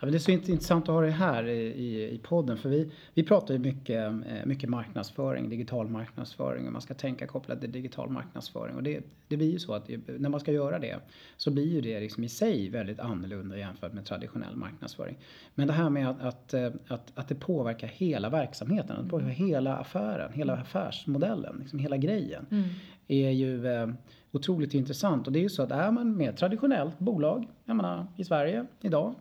Ja, 0.00 0.06
men 0.06 0.12
det 0.12 0.16
är 0.16 0.20
så 0.20 0.30
intressant 0.30 0.88
att 0.88 0.94
ha 0.94 1.00
det 1.00 1.10
här 1.10 1.48
i, 1.48 1.60
i, 1.60 2.14
i 2.14 2.18
podden 2.18 2.56
för 2.56 2.68
vi, 2.68 2.90
vi 3.14 3.22
pratar 3.22 3.54
ju 3.54 3.60
mycket, 3.60 4.06
eh, 4.06 4.44
mycket 4.44 4.70
marknadsföring, 4.70 5.48
digital 5.48 5.88
marknadsföring 5.88 6.66
och 6.66 6.72
man 6.72 6.82
ska 6.82 6.94
tänka 6.94 7.26
kopplat 7.26 7.60
till 7.60 7.72
digital 7.72 8.10
marknadsföring 8.10 8.76
och 8.76 8.82
det, 8.82 9.00
det 9.28 9.36
blir 9.36 9.50
ju 9.50 9.58
så 9.58 9.74
att 9.74 9.90
när 10.06 10.28
man 10.28 10.40
ska 10.40 10.52
göra 10.52 10.78
det 10.78 10.96
så 11.36 11.50
blir 11.50 11.66
ju 11.66 11.80
det 11.80 12.00
liksom 12.00 12.24
i 12.24 12.28
sig 12.28 12.68
väldigt 12.68 13.00
annorlunda 13.00 13.58
jämfört 13.58 13.92
med 13.92 14.04
traditionell 14.04 14.56
marknadsföring. 14.56 15.18
Men 15.54 15.66
det 15.66 15.72
här 15.72 15.90
med 15.90 16.10
att, 16.10 16.20
att, 16.20 16.54
eh, 16.54 16.70
att, 16.88 17.12
att 17.14 17.28
det 17.28 17.34
påverkar 17.34 17.88
hela 17.88 18.30
verksamheten, 18.30 18.96
att 18.96 19.08
påverkar 19.08 19.30
hela 19.30 19.76
affären, 19.76 20.32
hela 20.32 20.56
affärsmodellen, 20.56 21.56
liksom 21.60 21.78
hela 21.78 21.96
grejen 21.96 22.46
mm. 22.50 22.68
är 23.08 23.30
ju 23.30 23.66
eh, 23.66 23.88
otroligt 24.32 24.74
intressant 24.74 25.26
och 25.26 25.32
det 25.32 25.38
är 25.38 25.42
ju 25.42 25.48
så 25.48 25.62
att 25.62 25.70
är 25.70 25.90
man 25.90 26.16
med 26.16 26.36
traditionellt 26.36 26.98
bolag, 26.98 27.48
jag 27.64 27.76
menar 27.76 28.06
i 28.16 28.24
Sverige 28.24 28.66
idag 28.80 29.14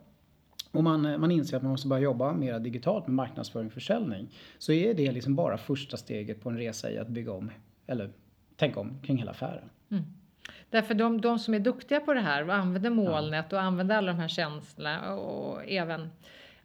och 0.77 0.83
man, 0.83 1.05
eh, 1.05 1.17
man 1.17 1.31
inser 1.31 1.57
att 1.57 1.63
man 1.63 1.71
måste 1.71 1.87
börja 1.87 2.03
jobba 2.03 2.33
mer 2.33 2.59
digitalt 2.59 3.07
med 3.07 3.15
marknadsföring 3.15 3.67
och 3.67 3.73
försäljning. 3.73 4.27
Så 4.57 4.71
är 4.71 4.93
det 4.93 5.11
liksom 5.11 5.35
bara 5.35 5.57
första 5.57 5.97
steget 5.97 6.43
på 6.43 6.49
en 6.49 6.57
resa 6.57 6.91
i 6.91 6.97
att 6.97 7.07
bygga 7.07 7.31
om, 7.31 7.51
eller 7.87 8.09
tänka 8.55 8.79
om 8.79 8.99
kring 9.03 9.17
hela 9.17 9.31
affären. 9.31 9.69
Mm. 9.91 10.03
Därför 10.69 10.93
de, 10.93 11.21
de 11.21 11.39
som 11.39 11.53
är 11.53 11.59
duktiga 11.59 11.99
på 11.99 12.13
det 12.13 12.21
här 12.21 12.47
och 12.47 12.53
använder 12.53 12.89
molnet 12.89 13.45
ja. 13.49 13.57
och 13.57 13.63
använder 13.63 13.95
alla 13.97 14.11
de 14.11 14.19
här 14.19 14.27
tjänsterna 14.27 15.15
och 15.15 15.65
även 15.67 16.09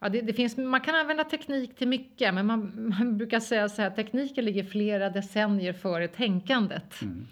Ja, 0.03 0.09
det, 0.09 0.21
det, 0.21 0.33
finns, 0.33 0.57
man 0.57 0.81
kan 0.81 0.95
använda 0.95 1.23
teknik 1.23 1.75
till 1.75 1.87
mycket, 1.87 2.33
men 2.33 2.45
man, 2.45 2.93
man 2.99 3.17
brukar 3.17 3.39
säga 3.39 3.69
så 3.69 3.81
här, 3.81 3.89
tekniken 3.89 4.45
ligger 4.45 4.63
flera 4.63 5.09
decennier 5.09 5.73
före 5.73 6.07
tänkandet. 6.07 7.01
Mm. 7.01 7.27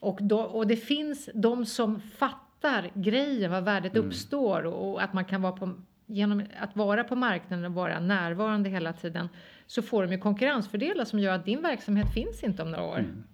Och, 0.00 0.18
då, 0.22 0.40
och 0.40 0.66
det 0.66 0.76
finns 0.76 1.30
de 1.34 1.66
som 1.66 2.00
fattar 2.00 2.90
grejen, 2.94 3.50
var 3.50 3.60
värdet 3.60 3.94
mm. 3.94 4.06
uppstår 4.06 4.66
och, 4.66 4.90
och, 4.90 5.02
att 5.02 5.12
man 5.12 5.24
kan 5.24 5.42
vara 5.42 5.52
på 5.52 5.74
genom 6.08 6.42
att 6.60 6.76
vara 6.76 7.04
på 7.04 7.16
marknaden 7.16 7.64
och 7.64 7.72
vara 7.72 8.00
närvarande 8.00 8.70
hela 8.70 8.92
tiden 8.92 9.28
så 9.66 9.82
får 9.82 10.02
de 10.02 10.12
ju 10.12 10.18
konkurrensfördelar 10.18 11.04
som 11.04 11.18
gör 11.18 11.34
att 11.34 11.44
din 11.44 11.62
verksamhet 11.62 12.14
finns 12.14 12.42
inte 12.42 12.62
om 12.62 12.70
några 12.70 12.84
år. 12.84 12.98
Mm. 12.98 13.24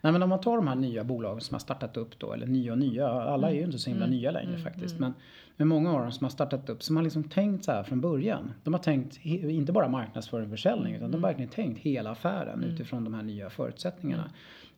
Nej 0.00 0.12
men 0.12 0.22
om 0.22 0.28
man 0.28 0.40
tar 0.40 0.56
de 0.56 0.68
här 0.68 0.74
nya 0.74 1.04
bolagen 1.04 1.40
som 1.40 1.54
har 1.54 1.60
startat 1.60 1.96
upp 1.96 2.18
då, 2.18 2.32
eller 2.32 2.46
nya 2.46 2.72
och 2.72 2.78
nya, 2.78 3.08
alla 3.08 3.50
är 3.50 3.54
ju 3.54 3.62
inte 3.62 3.78
så 3.78 3.90
himla 3.90 4.04
mm. 4.04 4.16
nya 4.16 4.30
längre 4.30 4.50
mm. 4.50 4.62
faktiskt. 4.62 4.96
Mm. 4.96 5.00
Men, 5.00 5.14
men 5.56 5.68
många 5.68 5.92
av 5.92 6.00
dem 6.00 6.12
som 6.12 6.24
har 6.24 6.30
startat 6.30 6.70
upp, 6.70 6.82
som 6.82 6.96
har 6.96 7.02
liksom 7.02 7.24
tänkt 7.24 7.64
så 7.64 7.72
här 7.72 7.82
från 7.82 8.00
början. 8.00 8.52
De 8.64 8.74
har 8.74 8.80
tänkt 8.80 9.24
inte 9.24 9.72
bara 9.72 9.88
marknadsföring 9.88 10.44
och 10.44 10.50
försäljning 10.50 10.94
utan 10.94 11.10
de 11.10 11.22
har 11.22 11.30
mm. 11.30 11.38
verkligen 11.38 11.50
tänkt 11.50 11.78
hela 11.78 12.10
affären 12.10 12.58
mm. 12.62 12.74
utifrån 12.74 13.04
de 13.04 13.14
här 13.14 13.22
nya 13.22 13.50
förutsättningarna. 13.50 14.30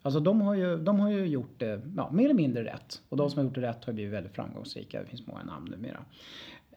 Alltså 0.03 0.21
de 0.21 0.41
har 0.41 0.55
ju, 0.55 0.77
de 0.77 1.01
har 1.01 1.11
ju 1.11 1.27
gjort 1.27 1.55
det 1.59 1.81
ja, 1.97 2.11
mer 2.13 2.25
eller 2.25 2.35
mindre 2.35 2.65
rätt. 2.65 3.03
Och 3.09 3.17
de 3.17 3.31
som 3.31 3.39
har 3.39 3.45
gjort 3.45 3.55
det 3.55 3.61
rätt 3.61 3.85
har 3.85 3.93
blivit 3.93 4.13
väldigt 4.13 4.35
framgångsrika. 4.35 5.01
Det 5.01 5.07
finns 5.07 5.27
många 5.27 5.43
namn 5.43 5.71
numera. 5.71 6.05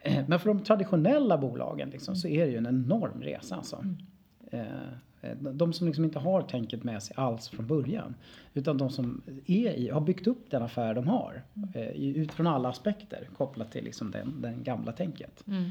Eh, 0.00 0.24
men 0.28 0.40
för 0.40 0.48
de 0.48 0.64
traditionella 0.64 1.38
bolagen 1.38 1.90
liksom, 1.90 2.16
så 2.16 2.28
är 2.28 2.46
det 2.46 2.52
ju 2.52 2.58
en 2.58 2.66
enorm 2.66 3.22
resa. 3.22 3.56
Alltså. 3.56 3.76
Mm. 3.76 3.96
Eh, 4.50 5.32
de 5.34 5.72
som 5.72 5.86
liksom 5.86 6.04
inte 6.04 6.18
har 6.18 6.42
tänket 6.42 6.84
med 6.84 7.02
sig 7.02 7.14
alls 7.18 7.48
från 7.48 7.66
början. 7.66 8.14
Utan 8.54 8.78
de 8.78 8.90
som 8.90 9.22
är 9.46 9.70
i, 9.70 9.88
har 9.88 10.00
byggt 10.00 10.26
upp 10.26 10.50
den 10.50 10.62
affär 10.62 10.94
de 10.94 11.08
har. 11.08 11.42
Mm. 11.56 11.70
Eh, 11.74 12.16
utifrån 12.16 12.46
alla 12.46 12.68
aspekter 12.68 13.28
kopplat 13.36 13.72
till 13.72 13.84
liksom 13.84 14.10
den, 14.10 14.42
den 14.42 14.62
gamla 14.62 14.92
tänket. 14.92 15.44
Mm. 15.46 15.70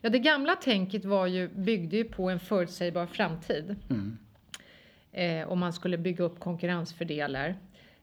Ja 0.00 0.10
det 0.10 0.18
gamla 0.18 0.56
tänket 0.56 1.04
var 1.04 1.26
ju, 1.26 1.48
byggde 1.48 1.96
ju 1.96 2.04
på 2.04 2.30
en 2.30 2.40
förutsägbar 2.40 3.06
framtid. 3.06 3.76
Mm. 3.90 4.18
Eh, 5.12 5.48
om 5.48 5.58
man 5.58 5.72
skulle 5.72 5.98
bygga 5.98 6.24
upp 6.24 6.40
konkurrensfördelar. 6.40 7.56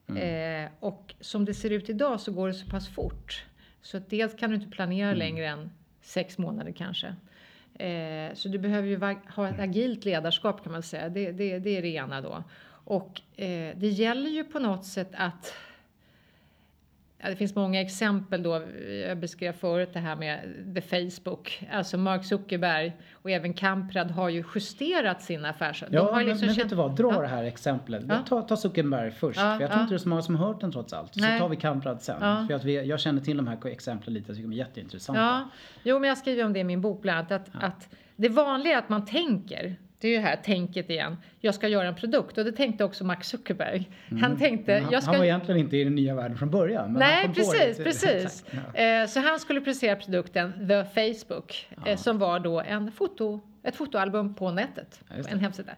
Mm. 0.08 0.64
Eh, 0.64 0.70
och 0.80 1.14
som 1.20 1.44
det 1.44 1.54
ser 1.54 1.70
ut 1.70 1.90
idag 1.90 2.20
så 2.20 2.32
går 2.32 2.48
det 2.48 2.54
så 2.54 2.70
pass 2.70 2.88
fort. 2.88 3.44
Så 3.82 3.98
dels 3.98 4.34
kan 4.34 4.50
du 4.50 4.56
inte 4.56 4.70
planera 4.70 5.08
mm. 5.08 5.18
längre 5.18 5.46
än 5.46 5.70
sex 6.00 6.38
månader 6.38 6.72
kanske. 6.72 7.14
Eh, 7.74 8.34
så 8.34 8.48
du 8.48 8.58
behöver 8.58 8.88
ju 8.88 9.16
ha 9.34 9.48
ett 9.48 9.60
agilt 9.60 10.04
ledarskap 10.04 10.62
kan 10.62 10.72
man 10.72 10.82
säga. 10.82 11.08
Det, 11.08 11.32
det, 11.32 11.58
det 11.58 11.76
är 11.76 11.82
det 11.82 11.88
ena 11.88 12.20
då. 12.20 12.44
Och 12.84 13.20
eh, 13.36 13.76
det 13.76 13.88
gäller 13.88 14.30
ju 14.30 14.44
på 14.44 14.58
något 14.58 14.84
sätt 14.84 15.10
att 15.12 15.54
Ja, 17.22 17.30
det 17.30 17.36
finns 17.36 17.54
många 17.54 17.80
exempel 17.80 18.42
då. 18.42 18.62
Jag 19.08 19.18
beskrev 19.18 19.52
förut 19.52 19.90
det 19.92 19.98
här 19.98 20.16
med 20.16 20.40
The 20.74 20.80
Facebook. 20.80 21.62
Alltså 21.72 21.98
Mark 21.98 22.24
Zuckerberg 22.24 22.96
och 23.12 23.30
även 23.30 23.54
Kamprad 23.54 24.10
har 24.10 24.28
ju 24.28 24.44
justerat 24.54 25.22
sina 25.22 25.48
affärer. 25.50 25.88
Ja, 25.90 26.12
men, 26.14 26.26
liksom 26.26 26.46
men 26.46 26.56
vet 26.56 26.68
du 26.68 26.74
vad? 26.74 26.96
Dra 26.96 27.12
ja. 27.12 27.20
det 27.20 27.28
här 27.28 27.44
exemplet. 27.44 28.04
Ja. 28.08 28.18
Ta, 28.28 28.42
ta 28.42 28.56
Zuckerberg 28.56 29.10
först. 29.10 29.40
Ja, 29.40 29.54
för 29.54 29.60
jag 29.60 29.70
tror 29.70 29.82
inte 29.82 29.94
det 29.94 29.96
är 29.96 29.98
så 29.98 30.08
många 30.08 30.22
som 30.22 30.36
har 30.36 30.46
hört 30.46 30.60
den 30.60 30.72
trots 30.72 30.92
allt. 30.92 31.14
Så 31.14 31.20
tar 31.20 31.48
vi 31.48 31.56
Kamprad 31.56 32.02
sen. 32.02 32.46
För 32.48 32.54
att 32.54 32.64
vi, 32.64 32.84
jag 32.86 33.00
känner 33.00 33.20
till 33.20 33.36
de 33.36 33.46
här 33.46 33.66
exemplen 33.66 34.14
lite. 34.14 34.28
Jag 34.28 34.36
tycker 34.36 34.48
de 34.48 34.54
är 34.54 34.58
jätteintressanta. 34.58 35.20
Ja. 35.20 35.48
Jo, 35.82 35.98
men 35.98 36.08
jag 36.08 36.18
skriver 36.18 36.44
om 36.44 36.52
det 36.52 36.58
i 36.58 36.64
min 36.64 36.80
bok 36.80 37.02
bland 37.02 37.32
annat. 37.32 37.48
Att, 37.52 37.64
att 37.64 37.88
det 38.16 38.28
vanliga 38.28 38.74
är 38.74 38.78
att 38.78 38.88
man 38.88 39.04
tänker 39.04 39.76
det 40.00 40.08
är 40.08 40.12
ju 40.12 40.18
här 40.18 40.36
tänket 40.36 40.90
igen. 40.90 41.16
Jag 41.40 41.54
ska 41.54 41.68
göra 41.68 41.88
en 41.88 41.94
produkt 41.94 42.38
och 42.38 42.44
det 42.44 42.52
tänkte 42.52 42.84
också 42.84 43.04
Mark 43.04 43.24
Zuckerberg. 43.24 43.90
Mm. 44.08 44.22
Han 44.22 44.38
tänkte, 44.38 44.72
han, 44.72 44.92
jag 44.92 45.02
ska... 45.02 45.10
han 45.10 45.18
var 45.18 45.26
egentligen 45.26 45.60
inte 45.60 45.76
i 45.76 45.84
den 45.84 45.94
nya 45.94 46.14
världen 46.14 46.38
från 46.38 46.50
början. 46.50 46.92
Nej, 46.92 47.30
precis, 47.34 47.78
precis. 47.84 48.44
Ja. 48.74 48.80
Eh, 48.80 49.06
så 49.06 49.20
han 49.20 49.38
skulle 49.38 49.60
presentera 49.60 49.96
produkten 49.96 50.68
The 50.68 50.84
Facebook 50.84 51.68
ja. 51.84 51.90
Eh, 51.90 51.96
som 51.96 52.18
var 52.18 52.40
då 52.40 52.60
en 52.60 52.92
foto, 52.92 53.40
ett 53.62 53.76
fotoalbum 53.76 54.34
på 54.34 54.50
nätet, 54.50 55.00
ja, 55.08 55.14
en 55.28 55.38
hemsida. 55.38 55.72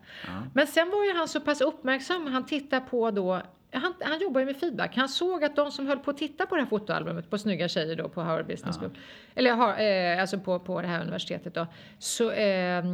Men 0.55 0.67
sen 0.67 0.91
var 0.91 1.05
ju 1.05 1.15
han 1.15 1.29
så 1.29 1.41
pass 1.41 1.61
uppmärksam, 1.61 2.27
han 2.27 2.47
tittade 2.47 2.87
på 2.91 3.11
då 3.11 3.43
han, 3.73 3.95
han 4.01 4.21
jobbar 4.21 4.41
ju 4.41 4.47
med 4.47 4.57
feedback. 4.57 4.97
Han 4.97 5.09
såg 5.09 5.45
att 5.45 5.57
de 5.57 5.71
som 5.71 5.87
höll 5.87 5.99
på 5.99 6.11
att 6.11 6.17
titta 6.17 6.47
på 6.47 6.55
det 6.55 6.63
här 6.63 6.69
fotoalbumet 6.69 7.31
på 7.31 7.39
snygga 7.39 7.69
tjejer 7.69 7.97
då 7.97 8.09
på 8.09 8.21
Harvard 8.21 8.47
Business 8.47 8.79
School, 8.79 8.99
eller 9.35 9.81
eh, 9.81 10.21
alltså 10.21 10.39
på, 10.39 10.59
på 10.59 10.83
det 10.83 10.89
här 10.89 11.01
universitetet 11.01 11.55
då, 11.55 11.67
så 11.99 12.31
eh, 12.31 12.85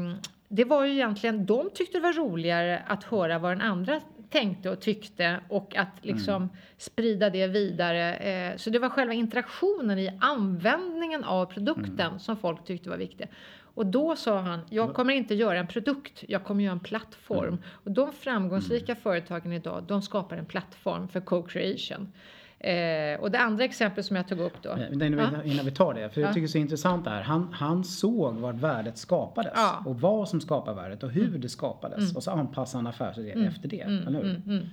det 0.49 0.65
var 0.65 0.85
ju 0.85 0.93
egentligen, 0.93 1.47
de 1.47 1.71
tyckte 1.75 1.99
det 1.99 2.03
var 2.03 2.13
roligare 2.13 2.83
att 2.87 3.05
höra 3.05 3.39
vad 3.39 3.53
den 3.53 3.61
andra 3.61 4.01
tänkte 4.31 4.71
och 4.71 4.81
tyckte 4.81 5.41
och 5.49 5.77
att 5.77 6.05
liksom 6.05 6.35
mm. 6.35 6.49
sprida 6.77 7.31
det 7.31 7.47
vidare. 7.47 8.15
Eh, 8.15 8.57
så 8.57 8.71
det 8.71 8.79
var 8.79 8.89
själva 8.89 9.15
interaktionen 9.15 9.99
i 9.99 10.19
användningen 10.21 11.25
av 11.25 11.47
produkten 11.47 12.07
mm. 12.07 12.19
som 12.19 12.37
folk 12.37 12.65
tyckte 12.65 12.91
var 12.91 12.97
viktig. 12.97 13.29
Och 13.75 13.87
då 13.87 14.17
sa 14.17 14.39
han, 14.39 14.61
jag 14.71 14.95
kommer 14.95 15.15
inte 15.15 15.35
göra 15.35 15.59
en 15.59 15.67
produkt, 15.67 16.25
jag 16.29 16.45
kommer 16.45 16.65
göra 16.65 16.73
en 16.73 16.81
plattform. 16.81 17.49
Mm. 17.49 17.61
Och 17.85 17.91
de 17.91 18.13
framgångsrika 18.13 18.93
mm. 18.93 19.03
företagen 19.03 19.53
idag, 19.53 19.85
de 19.89 20.03
skapar 20.03 20.37
en 20.37 20.47
plattform 20.47 21.09
för 21.09 21.21
co-creation. 21.21 22.13
Eh, 22.61 23.21
och 23.21 23.31
det 23.31 23.39
andra 23.39 23.65
exemplet 23.65 24.07
som 24.07 24.17
jag 24.17 24.29
tog 24.29 24.39
upp 24.39 24.63
då. 24.63 24.71
Eh, 24.71 24.93
innan, 24.93 25.13
ja. 25.13 25.43
innan 25.45 25.65
vi 25.65 25.71
tar 25.71 25.95
det, 25.95 26.11
för 26.11 26.21
jag 26.21 26.31
tycker 26.31 26.41
det 26.41 26.47
är 26.47 26.49
så 26.49 26.59
intressant 26.59 27.05
det 27.05 27.11
här. 27.11 27.23
Han, 27.23 27.53
han 27.53 27.85
såg 27.85 28.35
var 28.35 28.53
värdet 28.53 28.99
skapades 28.99 29.53
ja. 29.57 29.83
och 29.87 30.01
vad 30.01 30.29
som 30.29 30.41
skapar 30.41 30.75
värdet 30.75 31.03
och 31.03 31.11
hur 31.11 31.29
mm. 31.29 31.41
det 31.41 31.49
skapades. 31.49 31.99
Mm. 31.99 32.17
Och 32.17 32.23
så 32.23 32.31
anpassade 32.31 32.79
han 32.79 32.87
affärsidén 32.87 33.39
mm. 33.39 33.49
efter 33.49 33.69
det, 33.69 33.81
mm. 33.81 34.07
eller 34.09 34.19
hur? 34.23 34.31
Mm, 34.31 34.43
mm. 34.47 34.67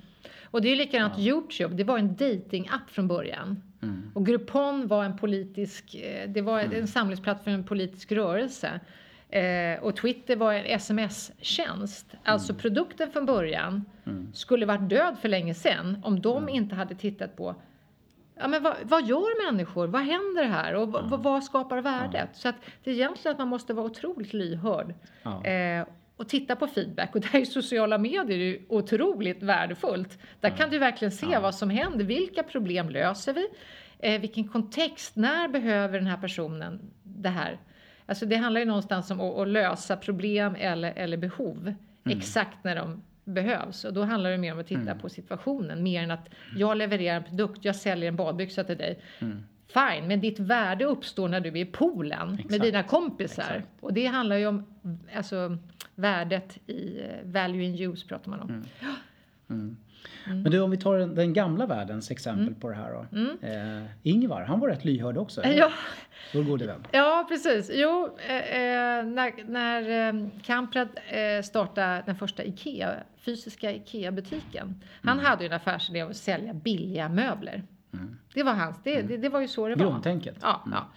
Och 0.43 0.61
det 0.61 0.71
är 0.71 0.75
likadant 0.75 1.13
ja. 1.17 1.23
Youtube, 1.23 1.75
det 1.75 1.83
var 1.83 1.97
en 1.97 2.15
dating-app 2.15 2.89
från 2.89 3.07
början. 3.07 3.61
Och 4.13 4.25
Groupon 4.25 4.87
var 4.87 5.03
en 5.03 5.17
politisk, 5.17 5.95
eh, 5.95 6.29
det 6.29 6.41
var 6.41 6.59
en 6.59 6.87
samlingsplats 6.87 7.43
för 7.43 7.51
en 7.51 7.63
politisk 7.63 8.11
rörelse. 8.11 8.79
Eh, 9.29 9.83
och 9.83 9.95
Twitter 9.95 10.35
var 10.35 10.53
en 10.53 10.65
sms-tjänst. 10.65 12.05
Alltså 12.23 12.53
produkten 12.53 13.11
från 13.11 13.25
början 13.25 13.85
skulle 14.33 14.65
varit 14.65 14.89
död 14.89 15.17
för 15.21 15.29
länge 15.29 15.53
sedan 15.53 15.97
om 16.03 16.21
de 16.21 16.49
inte 16.49 16.75
hade 16.75 16.95
tittat 16.95 17.35
på 17.35 17.55
ja, 18.35 18.47
men 18.47 18.63
vad, 18.63 18.75
vad, 18.83 19.07
gör 19.07 19.51
människor? 19.51 19.87
Vad 19.87 20.01
händer 20.01 20.43
här? 20.43 20.75
Och 20.75 20.91
vad, 20.91 21.11
ja. 21.11 21.17
vad 21.17 21.43
skapar 21.43 21.81
värdet? 21.81 22.29
Så 22.33 22.49
att 22.49 22.55
det 22.83 22.91
är 22.91 22.93
egentligen 22.95 23.31
att 23.31 23.39
man 23.39 23.47
måste 23.47 23.73
vara 23.73 23.85
otroligt 23.85 24.33
lyhörd. 24.33 24.93
Eh, 25.43 25.87
och 26.17 26.29
titta 26.29 26.55
på 26.55 26.67
feedback. 26.67 27.15
Och 27.15 27.21
där 27.21 27.39
är 27.39 27.45
sociala 27.45 27.97
medier 27.97 28.37
ju 28.37 28.65
otroligt 28.69 29.43
värdefullt. 29.43 30.19
Där 30.39 30.49
kan 30.49 30.69
du 30.69 30.79
verkligen 30.79 31.11
se 31.11 31.37
vad 31.39 31.55
som 31.55 31.69
händer. 31.69 32.05
Vilka 32.05 32.43
problem 32.43 32.89
löser 32.89 33.33
vi? 33.33 33.47
Eh, 33.99 34.21
vilken 34.21 34.47
kontext? 34.47 35.15
När 35.15 35.47
behöver 35.47 35.99
den 35.99 36.07
här 36.07 36.17
personen 36.17 36.91
det 37.03 37.29
här? 37.29 37.59
Alltså 38.05 38.25
det 38.25 38.35
handlar 38.35 38.61
ju 38.61 38.65
någonstans 38.65 39.11
om 39.11 39.21
att, 39.21 39.37
att 39.37 39.47
lösa 39.47 39.97
problem 39.97 40.55
eller, 40.59 40.93
eller 40.95 41.17
behov. 41.17 41.61
Mm. 42.05 42.17
Exakt 42.17 42.63
när 42.63 42.75
de 42.75 43.01
behövs. 43.25 43.85
Och 43.85 43.93
då 43.93 44.03
handlar 44.03 44.31
det 44.31 44.37
mer 44.37 44.53
om 44.53 44.59
att 44.59 44.67
titta 44.67 44.81
mm. 44.81 44.99
på 44.99 45.09
situationen, 45.09 45.83
mer 45.83 46.03
än 46.03 46.11
att 46.11 46.29
jag 46.55 46.77
levererar 46.77 47.17
en 47.17 47.23
produkt, 47.23 47.65
jag 47.65 47.75
säljer 47.75 48.09
en 48.09 48.15
badbyxa 48.15 48.63
till 48.63 48.77
dig. 48.77 48.99
Mm. 49.19 49.43
Fine, 49.67 50.07
men 50.07 50.21
ditt 50.21 50.39
värde 50.39 50.85
uppstår 50.85 51.27
när 51.27 51.39
du 51.39 51.49
är 51.49 51.55
i 51.55 51.65
poolen 51.65 52.33
Exakt. 52.33 52.49
med 52.49 52.61
dina 52.61 52.83
kompisar. 52.83 53.43
Exakt. 53.43 53.67
Och 53.79 53.93
det 53.93 54.05
handlar 54.05 54.35
ju 54.35 54.47
om 54.47 54.65
alltså, 55.15 55.57
värdet 55.95 56.69
i 56.69 57.01
value 57.23 57.63
in 57.63 57.91
use 57.91 58.07
pratar 58.07 58.29
man 58.29 58.39
om. 58.39 58.63
Mm. 59.49 59.77
Mm. 60.25 60.31
Mm. 60.31 60.43
Men 60.43 60.51
du, 60.51 60.59
om 60.59 60.71
vi 60.71 60.77
tar 60.77 60.97
den, 60.97 61.15
den 61.15 61.33
gamla 61.33 61.65
världens 61.65 62.11
exempel 62.11 62.47
mm. 62.47 62.59
på 62.59 62.69
det 62.69 62.75
här 62.75 62.91
då. 62.91 63.17
Mm. 63.17 63.37
Eh, 63.81 63.89
Ingvar, 64.03 64.41
han 64.41 64.59
var 64.59 64.67
rätt 64.67 64.85
lyhörd 64.85 65.17
också. 65.17 65.41
Eller? 65.41 65.57
Ja. 65.57 65.71
Vår 66.33 66.43
gode 66.43 66.67
vän. 66.67 66.87
Ja, 66.91 67.25
precis. 67.29 67.71
Jo, 67.73 68.17
eh, 68.27 68.35
eh 68.35 69.05
när, 69.05 69.43
när 69.47 70.09
eh, 70.09 70.29
Kamprad 70.43 70.89
eh, 71.07 71.43
startade 71.43 72.03
den 72.05 72.15
första 72.15 72.43
IKEA, 72.43 72.93
fysiska 73.17 73.71
IKEA-butiken. 73.71 74.81
Han 75.01 75.19
mm. 75.19 75.25
hade 75.25 75.43
ju 75.43 75.47
en 75.47 75.55
affärsidé 75.55 76.01
av 76.01 76.09
att 76.09 76.17
sälja 76.17 76.53
billiga 76.53 77.09
möbler. 77.09 77.63
Mm. 77.93 78.17
Det 78.33 78.43
var 78.43 78.53
hans, 78.53 78.83
det, 78.83 79.01
det, 79.01 79.17
det, 79.17 79.29
var 79.29 79.41
ju 79.41 79.47
så 79.47 79.67
det 79.67 79.75
var. 79.75 79.85
Grundtänket. 79.85 80.37
Ja, 80.41 80.63
ja. 80.71 80.87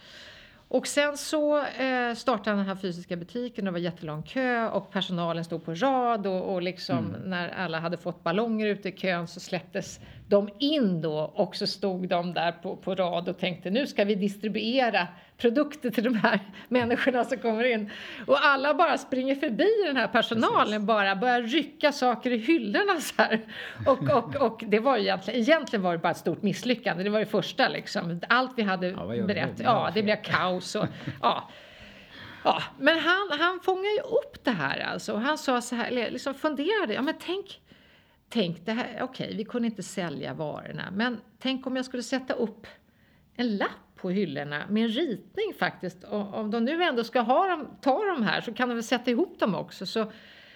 Och 0.68 0.86
sen 0.86 1.16
så 1.16 1.58
eh, 1.58 2.14
startade 2.14 2.56
den 2.56 2.66
här 2.66 2.76
fysiska 2.76 3.16
butiken 3.16 3.66
och 3.66 3.72
det 3.72 3.80
var 3.80 3.84
jättelång 3.84 4.22
kö 4.22 4.68
och 4.68 4.90
personalen 4.90 5.44
stod 5.44 5.64
på 5.64 5.74
rad 5.74 6.26
och, 6.26 6.54
och 6.54 6.62
liksom 6.62 6.98
mm. 6.98 7.20
när 7.20 7.48
alla 7.48 7.80
hade 7.80 7.96
fått 7.96 8.22
ballonger 8.22 8.66
ute 8.66 8.88
i 8.88 8.92
kön 8.92 9.28
så 9.28 9.40
släpptes 9.40 10.00
de 10.28 10.48
in 10.58 11.02
då 11.02 11.18
och 11.18 11.56
så 11.56 11.66
stod 11.66 12.08
de 12.08 12.34
där 12.34 12.52
på, 12.52 12.76
på 12.76 12.94
rad 12.94 13.28
och 13.28 13.38
tänkte 13.38 13.70
nu 13.70 13.86
ska 13.86 14.04
vi 14.04 14.14
distribuera 14.14 15.08
produkter 15.38 15.90
till 15.90 16.04
de 16.04 16.14
här 16.14 16.40
människorna 16.68 17.24
som 17.24 17.38
kommer 17.38 17.64
in. 17.64 17.90
Och 18.26 18.44
alla 18.44 18.74
bara 18.74 18.98
springer 18.98 19.34
förbi 19.34 19.68
den 19.86 19.96
här 19.96 20.08
personalen, 20.08 20.72
Precis. 20.72 20.86
bara 20.86 21.16
börjar 21.16 21.42
rycka 21.42 21.92
saker 21.92 22.30
i 22.30 22.36
hyllorna 22.36 23.00
så 23.00 23.14
här. 23.22 23.40
Och, 23.86 24.02
och, 24.10 24.36
och 24.36 24.64
det 24.66 24.78
var 24.78 24.96
ju 24.96 25.02
egentligen, 25.02 25.40
egentligen 25.40 25.82
var 25.82 25.92
det 25.92 25.98
bara 25.98 26.10
ett 26.10 26.16
stort 26.16 26.42
misslyckande. 26.42 27.04
Det 27.04 27.10
var 27.10 27.20
det 27.20 27.26
första 27.26 27.68
liksom. 27.68 28.20
Allt 28.28 28.52
vi 28.56 28.62
hade 28.62 28.86
ja, 28.86 29.24
berättat, 29.26 29.60
ja 29.60 29.90
det 29.94 30.02
blev 30.02 30.22
kaos 30.22 30.74
och 30.74 30.86
ja. 31.22 31.48
Ja, 32.44 32.62
men 32.78 32.98
han, 32.98 33.38
han 33.40 33.60
fångade 33.60 33.94
ju 33.94 34.00
upp 34.00 34.44
det 34.44 34.50
här 34.50 34.80
alltså. 34.80 35.12
Och 35.12 35.20
han 35.20 35.38
sa 35.38 35.60
så 35.60 35.74
här, 35.74 35.90
liksom 35.90 36.34
funderade, 36.34 36.94
ja 36.94 37.02
men 37.02 37.14
tänk, 37.20 37.60
tänk 38.28 38.66
det 38.66 38.72
här, 38.72 38.98
okej 39.02 39.34
vi 39.36 39.44
kunde 39.44 39.66
inte 39.66 39.82
sälja 39.82 40.34
varorna, 40.34 40.90
men 40.92 41.20
tänk 41.38 41.66
om 41.66 41.76
jag 41.76 41.84
skulle 41.84 42.02
sätta 42.02 42.34
upp 42.34 42.66
en 43.36 43.56
lapp 43.56 43.87
på 44.00 44.10
hyllorna 44.10 44.62
med 44.68 44.84
en 44.84 44.88
ritning 44.88 45.54
faktiskt. 45.58 46.04
Och 46.04 46.34
om 46.34 46.50
de 46.50 46.64
nu 46.64 46.82
ändå 46.82 47.04
ska 47.04 47.20
ha 47.20 47.46
dem, 47.46 47.68
ta 47.80 48.04
dem 48.04 48.22
här 48.22 48.40
så 48.40 48.54
kan 48.54 48.68
de 48.68 48.74
väl 48.74 48.84
sätta 48.84 49.10
ihop 49.10 49.38
dem 49.38 49.54
också. 49.54 49.86
Så, 49.86 50.12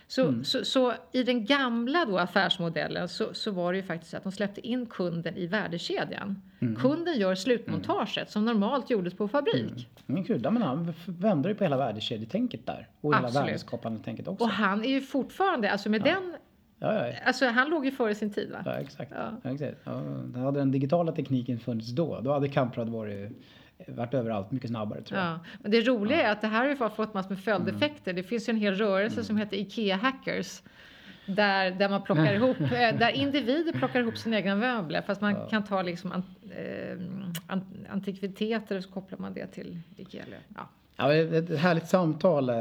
så, 0.07 0.23
mm. 0.23 0.45
så, 0.45 0.65
så, 0.65 0.93
i 1.13 1.23
den 1.23 1.45
gamla 1.45 2.05
då 2.05 2.19
affärsmodellen 2.19 3.09
så, 3.09 3.35
så 3.35 3.51
var 3.51 3.73
det 3.73 3.77
ju 3.77 3.83
faktiskt 3.83 4.15
att 4.15 4.23
de 4.23 4.33
släppte 4.33 4.67
in 4.67 4.87
kunden 4.87 5.37
i 5.37 5.47
värdekedjan. 5.47 6.43
Mm. 6.61 6.77
Kunden 6.77 7.19
gör 7.19 7.35
slutmontaget 7.35 8.17
mm. 8.17 8.27
som 8.27 8.45
normalt 8.45 8.91
gjordes 8.91 9.15
på 9.15 9.29
fabrik. 9.29 9.89
Mm. 10.07 10.25
Men 10.29 10.55
men 10.55 10.63
han 10.63 10.95
vände 11.07 11.49
ju 11.49 11.55
på 11.55 11.65
hela 11.65 11.77
värdekedjetänket 11.77 12.67
där. 12.67 12.89
Och 13.01 13.15
hela 13.15 13.29
värdeskapande 13.29 14.03
tänket 14.03 14.29
också. 14.29 14.45
Och 14.45 14.51
han 14.51 14.85
är 14.85 14.89
ju 14.89 15.01
fortfarande, 15.01 15.71
alltså 15.71 15.89
med 15.89 16.01
ja. 16.01 16.05
den 16.05 16.35
Ja, 16.83 17.09
ja. 17.09 17.15
Alltså 17.25 17.47
han 17.47 17.71
låg 17.71 17.85
ju 17.85 17.91
före 17.91 18.15
sin 18.15 18.31
tid 18.31 18.51
va? 18.51 18.63
Ja 18.65 18.73
exakt. 18.73 19.13
Ja. 19.17 19.51
exakt. 19.51 19.79
Ja, 19.85 20.03
hade 20.41 20.59
den 20.59 20.71
digitala 20.71 21.13
tekniken 21.13 21.59
funnits 21.59 21.89
då, 21.89 22.21
då 22.21 22.33
hade 22.33 22.49
Kamprad 22.49 22.89
varit 22.89 23.31
varit 23.89 24.15
överallt 24.15 24.51
mycket 24.51 24.71
snabbare 24.71 25.03
tror 25.03 25.21
jag. 25.21 25.29
Ja, 25.29 25.39
men 25.63 25.71
det 25.71 25.81
roliga 25.81 26.19
ja. 26.19 26.25
är 26.25 26.33
att 26.33 26.41
det 26.41 26.47
här 26.47 26.77
har 26.77 26.89
fått 26.89 27.15
massor 27.15 27.31
med 27.31 27.39
följdeffekter. 27.39 28.11
Mm. 28.11 28.23
Det 28.23 28.29
finns 28.29 28.49
ju 28.49 28.51
en 28.51 28.57
hel 28.57 28.75
rörelse 28.75 29.15
mm. 29.15 29.25
som 29.25 29.37
heter 29.37 29.57
IKEA 29.57 29.97
Hackers. 29.97 30.63
Där, 31.27 31.71
där 31.71 31.89
man 31.89 32.03
plockar 32.03 32.35
ihop, 32.35 32.61
eh, 32.61 32.69
där 32.99 33.11
individer 33.11 33.73
plockar 33.73 34.01
ihop 34.01 34.19
sina 34.19 34.37
egna 34.37 34.57
möbler 34.57 35.03
fast 35.03 35.21
man 35.21 35.33
ja. 35.33 35.49
kan 35.49 35.65
ta 35.65 35.83
liksom 35.83 36.13
an, 36.13 36.23
eh, 36.57 37.59
antikviteter 37.91 38.77
och 38.77 38.85
så 38.85 38.91
kopplar 38.91 39.19
man 39.19 39.35
det 39.35 39.47
till 39.47 39.79
IKEA. 39.97 40.25
Ja. 40.55 40.69
Ja, 40.97 41.15
ett 41.15 41.59
härligt 41.59 41.89
samtal 41.89 42.49
eh, 42.49 42.55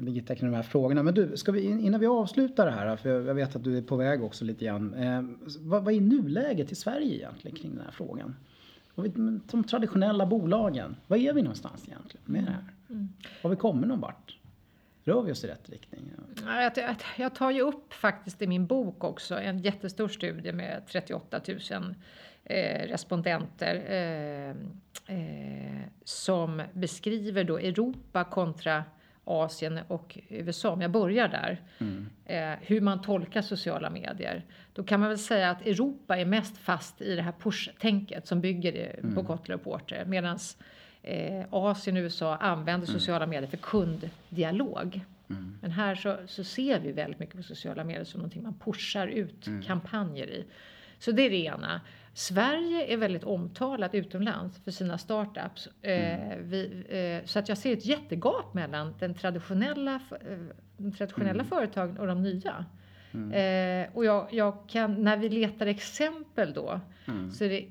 Birgitta 0.00 0.34
kring 0.34 0.50
de 0.50 0.56
här 0.56 0.62
frågorna. 0.62 1.02
Men 1.02 1.14
du, 1.14 1.36
ska 1.36 1.52
vi, 1.52 1.62
innan 1.62 2.00
vi 2.00 2.06
avslutar 2.06 2.66
det 2.66 2.72
här, 2.72 2.96
för 2.96 3.26
jag 3.26 3.34
vet 3.34 3.56
att 3.56 3.64
du 3.64 3.78
är 3.78 3.82
på 3.82 3.96
väg 3.96 4.24
också 4.24 4.44
lite 4.44 4.64
grann. 4.64 4.94
Eh, 4.94 5.22
vad, 5.58 5.84
vad 5.84 5.94
är 5.94 6.00
nuläget 6.00 6.72
i 6.72 6.74
Sverige 6.74 7.14
egentligen 7.14 7.56
kring 7.56 7.74
den 7.74 7.84
här 7.84 7.92
frågan? 7.92 8.36
De 9.50 9.64
traditionella 9.64 10.26
bolagen, 10.26 10.96
var 11.06 11.16
är 11.16 11.32
vi 11.32 11.42
någonstans 11.42 11.84
egentligen 11.88 12.24
med 12.24 12.44
det 12.44 12.50
här? 12.50 12.64
Mm. 12.90 13.08
Har 13.42 13.50
vi 13.50 13.56
kommit 13.56 13.88
någon 13.88 14.00
vart? 14.00 14.38
Rör 15.04 15.22
vi 15.22 15.32
oss 15.32 15.44
i 15.44 15.46
rätt 15.46 15.70
riktning? 15.70 16.12
Jag, 16.46 16.96
jag 17.16 17.34
tar 17.34 17.50
ju 17.50 17.60
upp 17.60 17.92
faktiskt 17.92 18.42
i 18.42 18.46
min 18.46 18.66
bok 18.66 19.04
också 19.04 19.38
en 19.38 19.58
jättestor 19.58 20.08
studie 20.08 20.52
med 20.52 20.82
38 20.86 21.40
000 21.70 21.94
eh, 22.46 22.88
respondenter 22.88 23.74
eh, 23.88 24.50
eh, 25.16 25.82
som 26.04 26.62
beskriver 26.72 27.44
då 27.44 27.58
Europa 27.58 28.24
kontra 28.24 28.84
Asien 29.28 29.80
och 29.88 30.18
USA, 30.28 30.70
om 30.70 30.80
jag 30.80 30.90
börjar 30.90 31.28
där, 31.28 31.60
mm. 31.78 32.06
eh, 32.24 32.58
hur 32.60 32.80
man 32.80 33.02
tolkar 33.02 33.42
sociala 33.42 33.90
medier. 33.90 34.44
Då 34.72 34.84
kan 34.84 35.00
man 35.00 35.08
väl 35.08 35.18
säga 35.18 35.50
att 35.50 35.66
Europa 35.66 36.16
är 36.16 36.24
mest 36.24 36.58
fast 36.58 37.00
i 37.00 37.16
det 37.16 37.22
här 37.22 37.34
push-tänket 37.40 38.26
som 38.26 38.40
bygger 38.40 38.98
mm. 38.98 39.14
på 39.14 39.24
Kotler 39.24 39.56
Porter 39.56 40.04
medan 40.04 40.38
eh, 41.02 41.44
Asien 41.50 41.96
och 41.96 42.00
USA 42.00 42.36
använder 42.36 42.88
mm. 42.88 43.00
sociala 43.00 43.26
medier 43.26 43.50
för 43.50 43.56
kunddialog. 43.56 45.00
Mm. 45.30 45.58
Men 45.62 45.70
här 45.70 45.94
så, 45.94 46.16
så, 46.26 46.44
ser 46.44 46.80
vi 46.80 46.92
väldigt 46.92 47.18
mycket 47.20 47.36
på 47.36 47.42
sociala 47.42 47.84
medier 47.84 48.04
som 48.04 48.18
någonting 48.18 48.42
man 48.42 48.58
pushar 48.58 49.06
ut 49.06 49.46
mm. 49.46 49.62
kampanjer 49.62 50.26
i. 50.26 50.44
Så 50.98 51.12
det 51.12 51.22
är 51.22 51.30
det 51.30 51.36
ena. 51.36 51.80
Sverige 52.18 52.86
är 52.92 52.96
väldigt 52.96 53.24
omtalat 53.24 53.94
utomlands 53.94 54.58
för 54.64 54.70
sina 54.70 54.98
startups. 54.98 55.68
Eh, 55.82 56.32
Mm. 56.32 56.50
vi, 56.50 56.84
eh, 57.22 57.26
så 57.26 57.38
att 57.38 57.48
jag 57.48 57.58
ser 57.58 57.72
ett 57.72 57.86
jättegap 57.86 58.54
mellan 58.54 58.94
den 58.98 59.14
traditionella, 59.14 59.94
eh, 59.94 60.38
de 60.76 60.92
traditionella 60.92 61.32
Mm. 61.42 61.46
företagen 61.46 61.98
och 61.98 62.06
de 62.06 62.22
nya. 62.22 62.64
Mm. 63.12 63.90
Och 63.94 64.04
jag, 64.04 64.28
jag 64.30 64.68
kan, 64.68 65.02
när 65.04 65.16
vi 65.16 65.28
letar 65.28 65.66
exempel 65.66 66.52
då 66.52 66.80
Mm. 67.08 67.30
så 67.30 67.44
är 67.44 67.48
det 67.48 67.66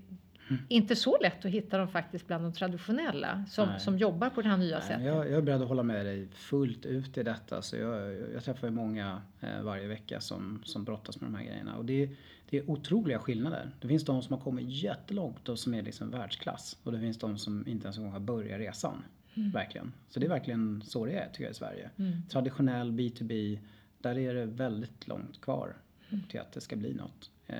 inte 0.67 0.95
så 0.95 1.17
lätt 1.21 1.45
att 1.45 1.51
hitta 1.51 1.77
dem 1.77 1.87
faktiskt 1.87 2.27
bland 2.27 2.43
de 2.43 2.53
traditionella 2.53 3.43
som, 3.49 3.69
Nej. 3.69 3.79
som 3.79 3.97
jobbar 3.97 4.29
på 4.29 4.41
det 4.41 4.49
här 4.49 4.57
nya 4.57 4.77
Nej, 4.79 4.87
sättet. 4.87 5.05
jag, 5.05 5.17
jag 5.25 5.37
är 5.37 5.41
beredd 5.41 5.61
att 5.61 5.67
hålla 5.67 5.83
med 5.83 6.05
dig 6.05 6.27
fullt 6.33 6.85
ut 6.85 7.17
i 7.17 7.23
detta. 7.23 7.61
Så 7.61 7.75
jag, 7.75 8.15
jag 8.33 8.43
träffar 8.43 8.67
ju 8.67 8.73
många 8.73 9.21
eh, 9.41 9.61
varje 9.61 9.87
vecka 9.87 10.19
som, 10.19 10.61
som 10.63 10.83
brottas 10.83 11.21
med 11.21 11.31
de 11.31 11.35
här 11.35 11.43
grejerna. 11.45 11.75
Och 11.77 11.85
det, 11.85 12.09
det 12.49 12.57
är 12.57 12.69
otroliga 12.69 13.19
skillnader. 13.19 13.71
Det 13.81 13.87
finns 13.87 14.05
de 14.05 14.21
som 14.21 14.33
har 14.33 14.41
kommit 14.41 14.65
jättelångt 14.69 15.49
och 15.49 15.59
som 15.59 15.73
är 15.73 15.81
liksom 15.81 16.11
världsklass. 16.11 16.77
Och 16.83 16.91
det 16.91 16.99
finns 16.99 17.17
de 17.19 17.37
som 17.37 17.67
inte 17.67 17.85
ens 17.85 17.97
en 17.97 18.03
gång 18.03 18.11
har 18.13 18.19
börjat 18.19 18.59
resan. 18.59 19.03
Verkligen. 19.53 19.93
Så 20.09 20.19
det 20.19 20.25
är 20.25 20.29
verkligen 20.29 20.81
så 20.85 21.05
det 21.05 21.11
är 21.11 21.27
tycker 21.29 21.43
jag 21.43 21.51
i 21.51 21.55
Sverige. 21.55 21.89
Mm. 21.97 22.21
Traditionell 22.29 22.91
B2B, 22.91 23.59
där 23.99 24.17
är 24.17 24.33
det 24.33 24.45
väldigt 24.45 25.07
långt 25.07 25.41
kvar 25.41 25.73
till 26.29 26.39
att 26.39 26.51
det 26.51 26.61
ska 26.61 26.75
bli 26.75 26.93
något. 26.93 27.31
Eh, 27.47 27.57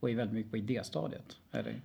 och 0.00 0.10
är 0.10 0.14
väldigt 0.14 0.34
mycket 0.34 0.50
på 0.50 0.56
idéstadiet. 0.56 1.36
Eller 1.52 1.80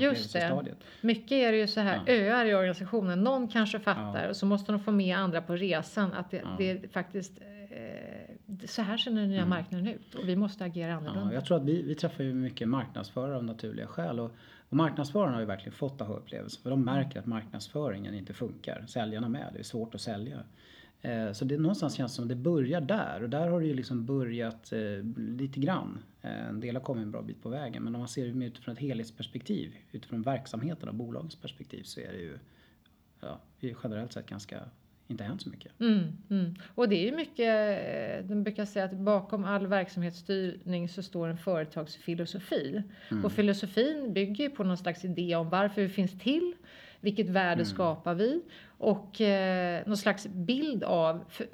Just 0.00 0.32
det. 0.32 0.74
Mycket 1.00 1.32
är 1.32 1.52
det 1.52 1.58
ju 1.58 1.66
så 1.68 1.80
här 1.80 2.00
Ja. 2.06 2.12
öar 2.12 2.46
i 2.46 2.54
organisationen. 2.54 3.20
Någon 3.24 3.48
kanske 3.48 3.78
fattar 3.80 4.22
Ja. 4.24 4.28
och 4.30 4.36
så 4.36 4.46
måste 4.46 4.72
de 4.72 4.80
få 4.80 4.90
med 4.92 5.16
andra 5.16 5.42
på 5.42 5.56
resan. 5.56 6.12
Att 6.12 6.30
det, 6.30 6.36
Ja. 6.36 6.54
det 6.58 6.70
är 6.70 6.88
faktiskt 6.88 7.32
eh, 7.40 8.21
så 8.64 8.82
här 8.82 8.96
ser 8.96 9.10
den 9.10 9.28
nya 9.28 9.38
Mm. 9.38 9.48
marknaden 9.50 9.86
ut 9.88 10.14
och 10.14 10.28
vi 10.28 10.36
måste 10.36 10.64
agera 10.64 10.88
Ja, 10.90 10.96
annorlunda. 10.96 11.34
jag 11.34 11.44
tror 11.44 11.56
att 11.56 11.64
vi, 11.64 11.82
vi 11.82 11.94
träffar 11.94 12.24
ju 12.24 12.34
mycket 12.34 12.68
marknadsförare 12.68 13.36
av 13.36 13.44
naturliga 13.44 13.86
skäl. 13.86 14.20
Och, 14.20 14.30
och 14.68 14.76
marknadsförarna 14.76 15.32
har 15.32 15.40
ju 15.40 15.46
verkligen 15.46 15.72
fått 15.72 16.00
aha-upplevelser. 16.00 16.62
För 16.62 16.70
de 16.70 16.84
märker 16.84 17.18
att 17.18 17.26
marknadsföringen 17.26 18.14
inte 18.14 18.32
funkar. 18.34 18.84
Säljarna 18.88 19.28
med. 19.28 19.50
Det 19.52 19.58
är 19.58 19.62
svårt 19.62 19.94
att 19.94 20.00
sälja. 20.00 20.42
Eh, 21.00 21.32
så 21.32 21.44
det 21.44 21.58
någonstans 21.58 21.94
känns 21.94 22.14
som 22.14 22.28
det 22.28 22.34
börjar 22.36 22.80
där. 22.80 23.22
Och 23.22 23.30
där 23.30 23.48
har 23.48 23.60
det 23.60 23.66
ju 23.66 23.74
liksom 23.74 24.06
börjat 24.06 24.72
eh, 24.72 24.80
lite 25.16 25.60
grann. 25.60 25.98
Eh, 26.22 26.48
en 26.48 26.60
del 26.60 26.76
har 26.76 26.82
kommit 26.82 27.02
en 27.04 27.10
bra 27.10 27.22
bit 27.22 27.42
på 27.42 27.48
vägen. 27.48 27.82
Men 27.82 27.94
om 27.94 27.98
man 27.98 28.08
ser 28.08 28.26
det 28.26 28.44
utifrån 28.46 28.72
ett 28.72 28.80
helhetsperspektiv. 28.80 29.74
Utifrån 29.92 30.22
verksamheten 30.22 30.88
och 30.88 30.94
bolagets 30.94 31.36
perspektiv 31.36 31.82
så 31.82 32.00
är 32.00 32.12
det 32.12 32.18
ju 32.18 32.38
ja, 33.20 33.40
generellt 33.84 34.12
sett 34.12 34.26
ganska 34.26 34.60
inte 35.12 35.24
hänt 35.24 35.42
så 35.42 35.48
mycket. 35.48 35.80
Mm, 35.80 36.12
mm. 36.30 36.54
Och 36.74 36.88
det 36.88 36.96
är 36.96 37.10
ju 37.10 37.16
mycket, 37.16 37.48
eh, 38.20 38.28
de 38.28 38.42
brukar 38.42 38.64
säga 38.64 38.84
att 38.84 38.92
bakom 38.92 39.44
all 39.44 39.66
verksamhetsstyrning 39.66 40.88
så 40.88 41.02
står 41.02 41.28
en 41.28 41.36
företagsfilosofi. 41.38 42.82
Mm. 43.10 43.24
Och 43.24 43.32
filosofin 43.32 44.12
bygger 44.12 44.44
ju 44.44 44.50
på 44.50 44.64
någon 44.64 44.76
slags 44.76 45.04
idé 45.04 45.34
om 45.36 45.48
varför 45.50 45.82
vi 45.82 45.88
finns 45.88 46.18
till, 46.18 46.52
vilket 47.00 47.28
värde 47.28 47.52
Mm. 47.52 47.64
skapar 47.64 48.14
vi 48.14 48.42
och 48.78 49.20
eh, 49.20 49.86
någon 49.86 49.96
slags 49.96 50.26
bild 50.26 50.84
av 50.84 51.24
för, 51.28 51.46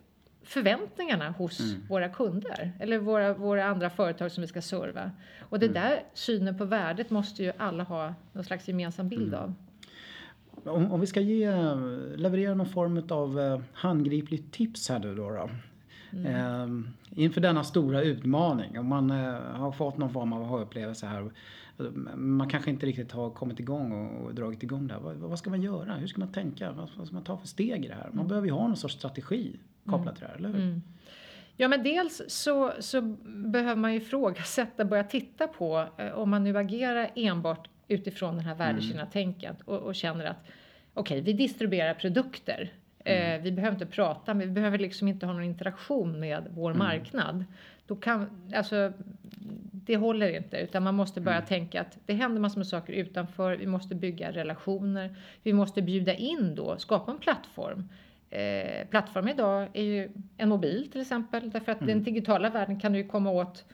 förväntningarna 0.42 1.30
hos 1.30 1.60
Mm. 1.60 1.82
våra 1.88 2.08
kunder 2.08 2.72
eller 2.80 2.98
våra, 2.98 3.34
våra 3.34 3.64
andra 3.64 3.90
företag 3.90 4.32
som 4.32 4.40
vi 4.40 4.48
ska 4.48 4.62
serva. 4.62 5.10
Och 5.40 5.58
det 5.58 5.66
Mm. 5.66 5.74
där 5.82 6.02
synen 6.14 6.58
på 6.58 6.64
värdet 6.64 7.10
måste 7.10 7.42
ju 7.42 7.52
alla 7.58 7.84
ha 7.84 8.14
någon 8.32 8.44
slags 8.44 8.68
gemensam 8.68 9.08
bild 9.08 9.28
Mm. 9.34 9.40
av. 9.40 9.54
Om, 10.64 10.92
om 10.92 11.00
vi 11.00 11.06
ska 11.06 11.20
ge, 11.20 11.50
leverera 12.16 12.54
någon 12.54 12.66
form 12.66 13.02
av 13.10 13.40
eh, 13.40 13.60
handgripligt 13.72 14.52
tips 14.52 14.88
här 14.88 14.98
nu 14.98 15.14
då. 15.14 15.30
då. 15.30 15.48
Eh, 16.28 16.66
inför 17.10 17.40
denna 17.40 17.64
stora 17.64 18.02
utmaning. 18.02 18.78
Om 18.78 18.86
man 18.86 19.10
eh, 19.10 19.32
har 19.40 19.72
fått 19.72 19.98
någon 19.98 20.12
form 20.12 20.32
av 20.32 20.42
aha-upplevelse 20.42 21.06
här. 21.06 21.30
eh, 21.78 21.84
Man 22.16 22.48
kanske 22.48 22.70
inte 22.70 22.86
riktigt 22.86 23.12
har 23.12 23.30
kommit 23.30 23.60
igång 23.60 23.92
och, 23.92 24.24
och 24.26 24.34
dragit 24.34 24.62
igång 24.62 24.86
det 24.86 24.94
här. 24.94 25.00
Vad, 25.00 25.16
vad 25.16 25.38
ska 25.38 25.50
man 25.50 25.62
göra? 25.62 25.94
Hur 25.94 26.06
ska 26.06 26.20
man 26.20 26.32
tänka? 26.32 26.72
Vad, 26.72 26.88
vad 26.96 27.06
ska 27.06 27.14
man 27.14 27.24
ta 27.24 27.36
för 27.36 27.46
steg 27.48 27.84
i 27.84 27.88
det 27.88 27.94
här? 27.94 28.10
Man 28.12 28.28
behöver 28.28 28.46
ju 28.48 28.52
ha 28.54 28.66
någon 28.66 28.76
sorts 28.76 28.94
strategi 28.94 29.56
kopplat 29.86 30.16
till 30.16 30.24
det 30.24 30.28
här, 30.30 30.36
eller 30.36 30.48
hur? 30.48 30.62
Mm. 30.62 30.82
Ja, 31.60 31.68
men 31.68 31.82
dels 31.82 32.22
så, 32.28 32.72
så 32.80 33.00
behöver 33.26 33.76
man 33.76 33.92
ju 33.92 33.98
ifrågasätta, 34.02 34.84
börja 34.84 35.04
titta 35.04 35.46
på 35.46 35.84
eh, 35.96 36.10
om 36.12 36.30
man 36.30 36.44
nu 36.44 36.58
agerar 36.58 37.10
enbart 37.14 37.68
utifrån 37.88 38.36
den 38.36 38.44
här 38.44 38.54
värdekedjan-tänket 38.54 39.62
och, 39.64 39.78
och 39.78 39.94
känner 39.94 40.24
att 40.24 40.46
okej, 40.94 41.20
vi 41.20 41.32
distribuerar 41.32 41.94
produkter. 41.94 42.72
Eh, 43.04 43.40
vi 43.40 43.52
behöver 43.52 43.74
inte 43.74 43.86
prata, 43.86 44.34
men 44.34 44.48
vi 44.48 44.54
behöver 44.54 44.78
liksom 44.78 45.08
inte 45.08 45.26
ha 45.26 45.32
någon 45.32 45.44
interaktion 45.44 46.20
med 46.20 46.48
vår 46.50 46.74
marknad. 46.74 47.44
Då 47.86 47.96
kan, 47.96 48.26
alltså, 48.54 48.92
det 49.72 49.96
håller 49.96 50.36
inte, 50.36 50.56
utan 50.56 50.82
man 50.82 50.94
måste 50.94 51.20
börja 51.20 51.40
tänka 51.40 51.80
att 51.80 51.98
det 52.06 52.14
händer 52.14 52.40
massor 52.40 52.58
med 52.58 52.66
saker 52.66 52.92
utanför. 52.92 53.56
Vi 53.56 53.66
måste 53.66 53.94
bygga 53.94 54.32
relationer. 54.32 55.16
Vi 55.42 55.52
måste 55.52 55.82
bjuda 55.82 56.14
in 56.14 56.54
då, 56.54 56.78
skapa 56.78 57.12
en 57.12 57.18
plattform. 57.18 57.88
Eh, 58.30 58.86
plattform 58.90 59.28
idag 59.28 59.68
är 59.72 59.82
ju 59.82 60.10
en 60.36 60.48
mobil 60.48 60.88
till 60.92 61.00
exempel, 61.00 61.50
därför 61.50 61.72
att 61.72 61.86
den 61.86 62.02
digitala 62.02 62.50
världen 62.50 62.80
kan 62.80 62.92
du 62.92 62.98
ju 62.98 63.08
komma 63.08 63.30
åt 63.30 63.64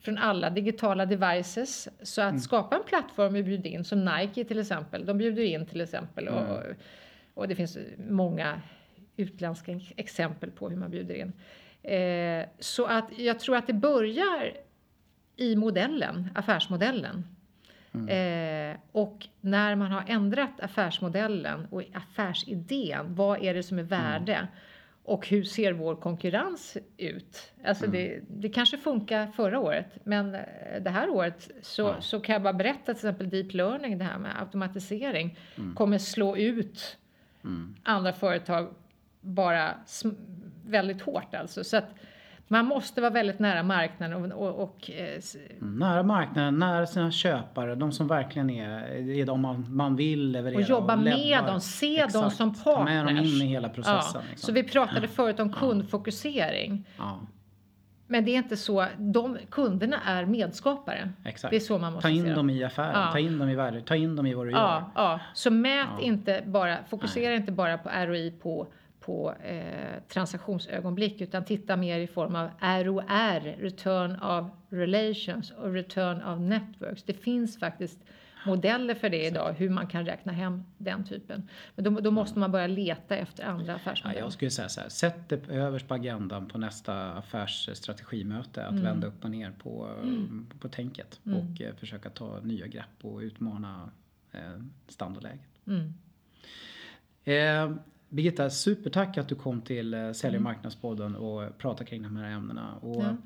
från 0.00 0.18
alla 0.18 0.50
digitala 0.50 1.06
devices. 1.06 1.88
Så 2.02 2.22
att 2.22 2.42
skapa 2.42 2.76
en 2.76 2.82
plattform 2.86 3.36
och 3.36 3.44
bjuda 3.44 3.68
in, 3.68 3.84
som 3.84 4.04
Nike 4.04 4.44
till 4.44 4.58
exempel, 4.58 5.06
de 5.06 5.18
bjuder 5.18 5.42
in 5.42 5.66
till 5.66 5.80
exempel. 5.80 6.28
Och, 6.28 6.62
och 7.34 7.48
det 7.48 7.54
finns 7.54 7.78
många 8.08 8.60
utländska 9.16 9.80
exempel 9.96 10.50
på 10.50 10.68
hur 10.68 10.76
man 10.76 10.90
bjuder 10.90 11.14
in. 11.14 11.32
Eh, 11.92 12.46
så 12.58 12.86
att 12.86 13.18
jag 13.18 13.40
tror 13.40 13.56
att 13.56 13.66
det 13.66 13.72
börjar 13.72 14.52
i 15.36 15.56
modellen, 15.56 16.28
affärsmodellen. 16.34 17.24
Eh, 18.08 18.76
och 18.92 19.26
när 19.40 19.74
man 19.74 19.92
har 19.92 20.04
ändrat 20.06 20.60
affärsmodellen 20.60 21.66
och 21.70 21.82
affärsidén, 21.94 23.14
vad 23.14 23.42
är 23.42 23.54
det 23.54 23.62
som 23.62 23.78
är 23.78 23.82
värde? 23.82 24.48
Och 25.08 25.28
hur 25.28 25.44
ser 25.44 25.72
vår 25.72 25.96
konkurrens 25.96 26.76
ut? 26.96 27.52
Alltså 27.64 27.86
det, 27.86 28.20
det 28.28 28.48
kanske 28.48 28.78
funkar 28.78 29.26
förra 29.26 29.58
året, 29.60 29.86
men 30.04 30.34
eh, 30.34 30.40
det 30.80 30.90
här 30.90 31.10
året 31.10 31.50
så, 31.62 31.82
Ja. 31.82 32.00
så 32.00 32.20
kan 32.20 32.32
jag 32.32 32.42
bara 32.42 32.52
berätta 32.52 32.84
till 32.84 32.92
exempel 32.92 33.30
deep 33.30 33.54
learning, 33.54 33.98
det 33.98 34.04
här 34.04 34.18
med 34.18 34.40
automatisering, 34.40 35.38
kommer 35.74 35.98
slå 35.98 36.36
ut 36.36 36.96
Mm. 37.44 37.76
andra 37.82 38.12
företag 38.12 38.74
bara 39.20 39.74
väldigt 40.66 41.02
hårt 41.02 41.34
alltså. 41.34 41.64
Så 41.64 41.76
att 41.76 41.84
man 42.48 42.66
måste 42.66 43.00
vara 43.00 43.10
väldigt 43.10 43.38
nära 43.38 43.62
marknaden 43.62 44.32
och, 44.32 44.48
och, 44.48 44.62
och 44.62 44.90
eh. 44.90 45.20
Nära 45.60 46.02
marknaden, 46.02 46.58
nära 46.58 46.86
sina 46.86 47.10
köpare, 47.10 47.74
de 47.74 47.92
som 47.92 48.08
verkligen 48.08 48.50
är, 48.50 48.80
är 49.10 49.26
de 49.26 49.40
man, 49.40 49.66
man 49.68 49.96
vill 49.96 50.30
leverera. 50.32 50.56
och 50.58 50.62
jobba 50.62 50.96
med 50.96 51.18
lebbar. 51.18 51.46
dem, 51.46 51.60
se 51.60 51.96
dem 51.96 52.04
Exakt. 52.06 52.36
som 52.36 52.54
Ta 52.54 52.84
med 52.84 52.96
dem 52.98 53.06
partners. 53.06 53.40
in 53.40 53.46
i 53.46 53.50
hela 53.50 53.68
processen. 53.68 54.20
Ja, 54.24 54.30
liksom. 54.30 54.46
Så 54.46 54.52
vi 54.52 54.62
pratade 54.62 55.08
förut 55.08 55.40
om 55.40 55.52
kundfokusering. 55.52 56.84
ja, 56.98 57.20
Men 58.06 58.24
det 58.24 58.30
är 58.30 58.36
inte 58.36 58.56
så, 58.56 58.86
de 58.98 59.38
kunderna 59.50 59.96
är 60.06 60.24
medskapare. 60.24 61.10
exakt. 61.24 61.50
Det 61.50 61.56
är 61.56 61.60
så 61.60 61.78
man 61.78 61.92
måste 61.92 62.08
Ta 62.08 62.14
in 62.14 62.34
dem 62.34 62.50
i 62.50 62.64
affären, 62.64 62.90
Ja. 62.94 63.12
ta 63.12 63.18
in 63.18 63.38
dem 63.38 63.48
i 63.48 63.54
värde, 63.54 63.80
ta 63.80 63.96
in 63.96 64.16
dem 64.16 64.26
i 64.26 64.34
vad 64.34 64.46
du 64.46 64.50
gör. 64.50 64.58
Ja, 64.58 64.90
ja. 64.94 65.20
Så 65.34 65.50
mät 65.50 65.86
Ja. 65.98 66.04
inte 66.04 66.42
bara, 66.46 66.76
fokusera 66.90 67.34
inte 67.34 67.52
bara 67.52 67.78
på 67.78 67.88
ROI 67.88 68.30
på, 68.30 68.66
på 69.08 69.34
eh, 69.44 70.02
transaktionsögonblick 70.08 71.20
utan 71.20 71.44
titta 71.44 71.76
mer 71.76 71.98
i 71.98 72.06
form 72.06 72.34
av 72.34 72.48
ROR, 72.60 73.60
return 73.60 74.16
of 74.22 74.50
relations 74.68 75.50
och 75.50 75.72
return 75.72 76.22
of 76.22 76.40
networks. 76.40 77.02
Det 77.02 77.12
finns 77.12 77.58
faktiskt 77.58 77.98
modeller 78.46 78.94
för 78.94 79.10
det 79.10 79.26
idag, 79.26 79.52
hur 79.58 79.70
man 79.70 79.86
kan 79.86 80.06
räkna 80.06 80.32
hem 80.32 80.64
den 80.78 81.04
typen. 81.04 81.48
Men 81.74 81.84
då, 81.84 82.00
då 82.00 82.10
måste 82.10 82.38
man 82.38 82.52
börja 82.52 82.66
leta 82.66 83.16
efter 83.16 83.44
andra 83.44 83.66
Ja, 83.66 83.74
affärsmodeller. 83.74 84.20
jag 84.20 84.32
skulle 84.32 84.50
säga 84.50 84.68
så 84.68 84.80
här, 84.80 84.88
sätt 84.88 85.28
det 85.28 85.48
överst 85.48 85.88
på 85.88 85.94
agendan 85.94 86.48
på 86.48 86.58
nästa 86.58 87.12
affärsstrategimöte. 87.12 88.66
Att 88.66 88.74
vända 88.74 89.06
upp 89.06 89.24
och 89.24 89.30
ner 89.30 89.52
på, 89.62 89.90
på 90.60 90.68
tänket 90.68 91.20
och 91.24 91.60
eh, 91.60 91.74
försöka 91.74 92.10
ta 92.10 92.40
nya 92.40 92.66
grepp 92.66 92.98
och 93.02 93.18
utmana 93.18 93.90
eh, 94.32 94.40
standardläget. 94.88 95.40
Mm. 95.66 95.94
Eh, 97.24 97.76
Birgitta, 98.08 98.50
supertack 98.50 99.18
att 99.18 99.28
du 99.28 99.34
kom 99.34 99.60
till 99.60 99.94
eh, 99.94 100.12
Sälj 100.12 100.36
och 100.36 100.42
marknadspodden 100.42 101.16
och 101.16 101.58
pratade 101.58 101.84
kring 101.90 102.02
de 102.02 102.16
här 102.16 102.30
ämnena. 102.30 102.74
Och, 102.80 103.02
Ja. 103.02 103.16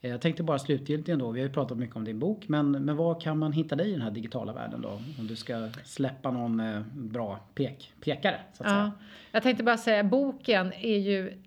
eh, 0.00 0.10
Jag 0.10 0.20
tänkte 0.20 0.42
bara 0.42 0.58
slutgiltigt 0.58 1.18
då, 1.18 1.30
vi 1.30 1.40
har 1.40 1.46
ju 1.48 1.52
pratat 1.52 1.78
mycket 1.78 1.96
om 1.96 2.04
din 2.04 2.18
bok, 2.18 2.48
men, 2.48 2.70
men 2.70 2.96
var 2.96 3.20
kan 3.20 3.38
man 3.38 3.52
hitta 3.52 3.76
dig 3.76 3.88
i 3.88 3.92
den 3.92 4.02
här 4.02 4.10
digitala 4.10 4.52
världen 4.52 4.80
då? 4.80 4.88
Om 5.18 5.26
du 5.26 5.36
ska 5.36 5.68
släppa 5.84 6.30
någon 6.30 6.60
eh, 6.60 6.80
bra 6.94 7.40
pek, 7.54 7.92
pekare 8.04 8.40
så 8.52 8.62
att 8.64 8.68
Ja, 8.70 8.74
säga. 8.74 8.92
jag 9.32 9.42
tänkte 9.42 9.64
bara 9.64 9.76
säga, 9.76 10.04
boken 10.04 10.72
är 10.72 10.98
ju... 10.98 11.42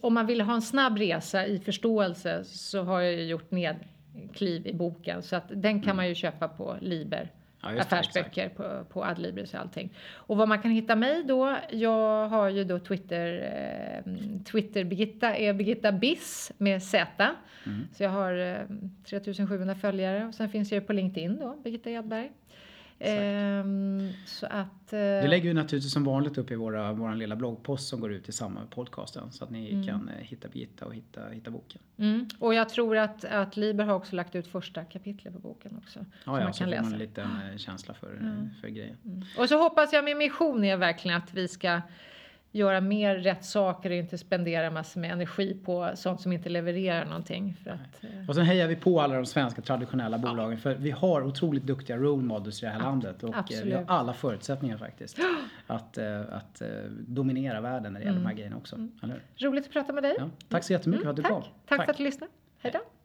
Om 0.00 0.14
man 0.14 0.26
vill 0.26 0.40
ha 0.40 0.54
en 0.54 0.62
snabb 0.62 0.98
resa 0.98 1.46
i 1.46 1.58
förståelse 1.58 2.44
så 2.44 2.82
har 2.82 3.00
jag 3.00 3.12
ju 3.12 3.22
gjort 3.24 3.50
nedkliv 3.50 4.66
i 4.66 4.74
boken. 4.74 5.22
Så 5.22 5.36
att 5.36 5.44
den 5.54 5.82
kan 5.82 5.96
man 5.96 6.08
ju 6.08 6.14
köpa 6.14 6.48
på 6.48 6.76
Liber 6.80 7.30
Ja, 7.60 7.80
affärsböcker 7.80 8.48
på, 8.48 8.84
på 8.84 9.04
Adlibris 9.04 9.54
och 9.54 9.60
allting. 9.60 9.92
Och 10.14 10.36
vad 10.36 10.48
man 10.48 10.62
kan 10.62 10.70
hitta 10.70 10.96
mig 10.96 11.24
då, 11.24 11.56
jag 11.70 12.28
har 12.28 12.48
ju 12.48 12.64
då 12.64 12.78
Twitter, 12.78 13.52
eh, 14.06 14.12
Twitter 14.44 14.84
Birgitta 14.84 15.36
är 15.36 15.52
Birgitta 15.52 15.92
Biss 15.92 16.52
med 16.58 16.82
Z. 16.82 17.30
Mm. 17.66 17.88
Så 17.92 18.02
jag 18.02 18.10
har 18.10 18.38
eh, 18.38 18.58
3700 19.04 19.74
följare 19.74 20.26
och 20.26 20.34
sen 20.34 20.48
finns 20.48 20.72
jag 20.72 20.86
på 20.86 20.92
LinkedIn 20.92 21.38
då, 21.38 21.56
Birgitta 21.64 21.90
Edberg. 21.90 22.30
Ehm, 22.98 24.08
så 24.26 24.46
att... 24.46 24.92
Eh, 24.92 24.98
Det 24.98 25.28
lägger 25.28 25.48
vi 25.48 25.54
naturligtvis 25.54 25.92
som 25.92 26.04
vanligt 26.04 26.38
upp 26.38 26.50
i 26.50 26.54
våra, 26.54 26.92
vår 26.92 27.14
lilla 27.14 27.36
bloggpost 27.36 27.88
som 27.88 28.00
går 28.00 28.12
ut 28.12 28.28
i 28.28 28.32
samma 28.32 28.60
med 28.60 28.70
podcasten. 28.70 29.32
Så 29.32 29.44
att 29.44 29.50
ni 29.50 29.84
kan 29.86 30.08
eh, 30.08 30.24
hitta 30.24 30.48
Birgitta 30.48 30.86
och 30.86 30.94
hitta, 30.94 31.28
hitta 31.28 31.50
boken. 31.50 31.80
mm, 31.96 32.28
och 32.38 32.54
jag 32.54 32.68
tror 32.68 32.96
att, 32.96 33.24
att 33.24 33.56
Liber 33.56 33.84
har 33.84 33.94
också 33.94 34.16
lagt 34.16 34.34
ut 34.34 34.46
första 34.46 34.84
kapitlet 34.84 35.34
på 35.34 35.40
boken 35.40 35.76
också. 35.78 35.92
som 35.92 36.06
Ja, 36.24 36.38
ja, 36.38 36.44
man 36.44 36.54
så 36.54 36.58
kan 36.58 36.66
får 36.66 36.70
läsa. 36.70 36.82
man 36.82 36.92
en 36.92 36.98
liten 36.98 37.28
eh, 37.52 37.56
känsla 37.56 37.94
för, 37.94 38.14
eh, 38.14 38.60
för 38.60 38.68
grejen. 38.68 38.96
Mm. 39.04 39.22
Och 39.38 39.48
så 39.48 39.58
hoppas 39.58 39.92
jag, 39.92 40.04
min 40.04 40.18
mission 40.18 40.64
är 40.64 40.76
verkligen 40.76 41.16
att 41.16 41.34
vi 41.34 41.48
ska 41.48 41.80
göra 42.56 42.80
mer 42.80 43.16
rätt 43.16 43.44
saker 43.44 43.90
och 43.90 43.96
inte 43.96 44.18
spendera 44.18 44.70
massor 44.70 45.00
med 45.00 45.12
energi 45.12 45.60
på 45.64 45.90
sånt 45.94 46.20
som 46.20 46.32
inte 46.32 46.48
levererar 46.48 47.04
någonting. 47.04 47.56
För 47.64 47.70
att, 47.70 48.04
eh, 48.04 48.28
Och 48.28 48.34
sen 48.34 48.44
hejar 48.44 48.68
vi 48.68 48.76
på 48.76 49.00
alla 49.00 49.14
de 49.14 49.26
svenska 49.26 49.62
traditionella 49.62 50.18
bolagen 50.18 50.58
för 50.58 50.74
vi 50.74 50.90
har 50.90 51.22
otroligt 51.22 51.62
duktiga 51.62 51.96
role 51.96 52.22
models 52.22 52.62
i 52.62 52.66
det 52.66 52.72
här 52.72 52.80
landet 52.80 53.22
och 53.22 53.34
eh, 53.34 53.44
vi 53.48 53.54
har 53.54 53.60
absolut. 53.60 53.90
alla 53.90 54.12
förutsättningar 54.12 54.76
faktiskt 54.76 55.18
att, 55.66 55.98
eh, 55.98 56.20
att 56.20 56.62
dominera 56.90 57.60
världen 57.60 57.92
när 57.92 58.00
det 58.00 58.06
gäller 58.06 58.18
de 58.18 58.26
här 58.26 58.34
grejerna 58.34 58.56
också. 58.56 58.88
Eller 59.02 59.22
hur? 59.36 59.48
roligt 59.48 59.66
att 59.66 59.72
prata 59.72 59.92
med 59.92 60.02
dig. 60.02 60.14
Ja, 60.18 60.30
tack 60.48 60.64
så 60.64 60.72
jättemycket 60.72 61.04
för 61.04 61.10
att 61.10 61.16
du 61.16 61.22
tack. 61.22 61.32
kom. 61.32 61.42
Tack 61.68 61.84
för 61.84 61.90
att 61.90 61.96
du 61.98 62.04
lyssnade. 62.04 62.32
Hej 62.58 62.72
då. 62.72 62.95